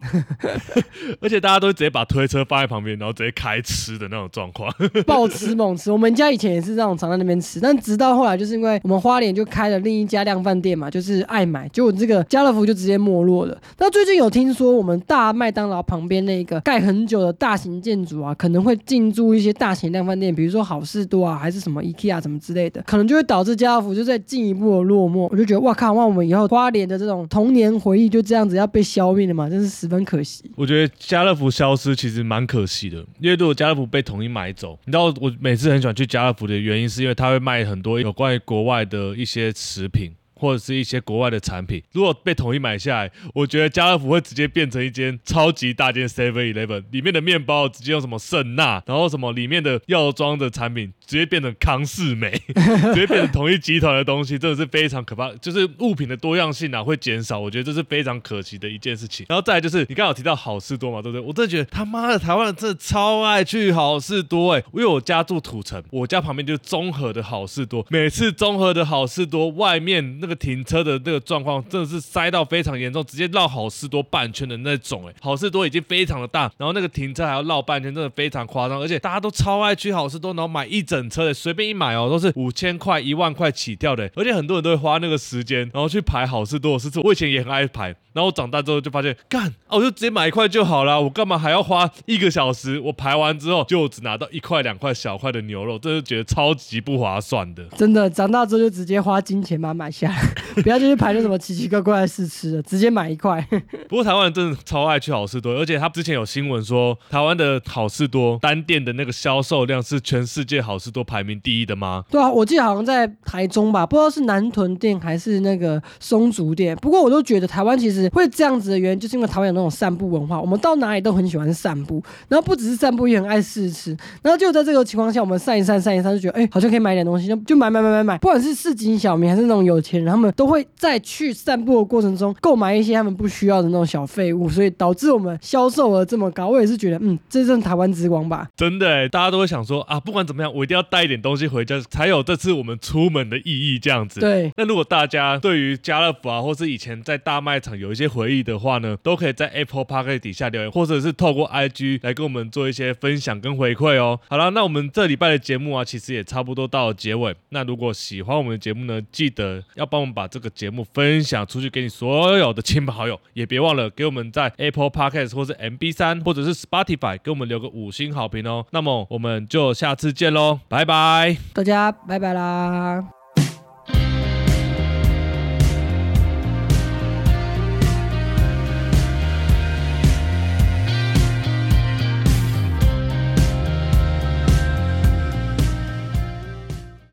[1.19, 4.71] 而且大家都直接把推车放在旁边，然后直接开吃的那种状况，
[5.05, 5.91] 暴吃猛吃。
[5.91, 13.57] 我们家以前也是这种常在那边吃，但直到后来，就是因为我们花莲就开了另一家量饭店嘛，就是爱买，结果这个家乐福就直接没落了。
[13.79, 25.27] 那最近有听说，我们大麦当劳旁边那个盖很久的大型建筑啊，可能会进驻一些大型量饭店，比如说好事多啊，还是什么 IKEA 什么之类的，可能就会导致家乐福就在进一步的落寞。
[25.31, 30.43] 我就觉得哇靠，那我们以后花莲的这种童年回忆就这样子要被消灭了嘛，真是十分可惜。
[30.55, 32.97] 我觉得家乐福消失其实蛮可惜的。
[33.19, 40.11] 因为如果家乐福被统一买走，你知道我每次很喜欢去家乐福的原因，是因为他会卖很多有关于国外的一些食品。
[40.41, 52.31] 或者是一些国外的产品，如果被统一买下来，我觉得家乐福会直接变成一间超级大间 Seven Eleven，里面的面包直接用什么圣纳，然后什么里面的药妆的产品直接变成康士美，
[52.91, 55.31] 直接变成统一集团的东西，真的是非常可怕。
[55.35, 59.27] 就是物品的多样性啊会减少，我觉得这是非常可惜的一件事情。
[59.29, 61.21] 然后再来就是你刚好提到好事多嘛，对不对？
[61.23, 70.61] 我真的觉得他妈的台湾人真的超爱去好事多哎，因为我家住土城，我家旁边就是综合的好事多，每次综合的好事多外面那个停。
[70.63, 87.95] 车的那个状况真的是塞到非常严重，直接绕好事多半圈的那种哎，好事多已经非常的大，然后那个停车还要绕半圈，真的非常夸张，而且大家都超爱去好事多，然后买一整车的，随便一买哦都是 五千块一万块起跳的，而且很多人都会花那个时间，然后去排好事多的事，我以前也很爱排。
[88.13, 92.77] 然后我长大之后就发现，干，哦，我就直接买一块就好了，我干嘛还要花一个小时？
[92.77, 97.63] 我排完之后就只拿到一块两块小块的牛肉，真是觉得超级不划算的。
[97.77, 100.20] 真的，长大之后就直接花金钱把它买下来，
[100.55, 103.45] 不要去排那什么奇奇怪怪的试吃了，直接买一块。
[103.87, 112.03] 不过台湾人真的超爱去好事多，而且他之前有新闻说，台湾的好事多单店的那个销售量是全世界好事多排名第一的吗？
[112.11, 116.75] 对啊，我记得好像在台中吧，不知道是南屯店还是那个松竹店。
[116.77, 118.01] 不过我都觉得台湾其实。
[118.11, 136.47] 会这样子的原因，就是因为台湾有那种散步文化，我们到哪里都很喜欢散步，然后不只是散步，也很爱试吃，然后就在这个情况下，我们散一散，散一散，就觉得哎，好像可以买点东西，就就买买买买买，不管是市井小民还是那种有钱人，他们都会在去散步的过程中购买一些他们不需要的那种小废物，所以导致我们销售额这么高。
[136.47, 138.49] 我也是觉得，嗯，这是台湾之光吧？
[138.57, 143.77] 真的，大家都会想说啊，不管怎么样，我一定要带一点东西回家，才有这次我们出门的意义。
[143.77, 144.19] 这样子。
[144.19, 144.51] 对。
[144.57, 154.19] 那如果大家对于家乐福啊，或是以前在大卖场有一些回忆的话，呢，都可以在 Apple Park 底下留言，或者是透过 IG 来跟我们做一些分享跟回馈哦。
[154.27, 157.35] 好了，那我们这礼拜的节目啊，其实也差不多到了结尾。
[157.49, 168.65] 那如果喜欢我们的节目呢，记得要帮我们把这个节目分享出去给你所有的亲朋好友，也别忘了给我们在 Apple Podcast 或是 MB 三或者是 Spotify 给我们留个五星好评哦。
[168.71, 173.20] 那么我们就下次见喽，拜拜，大家拜拜啦。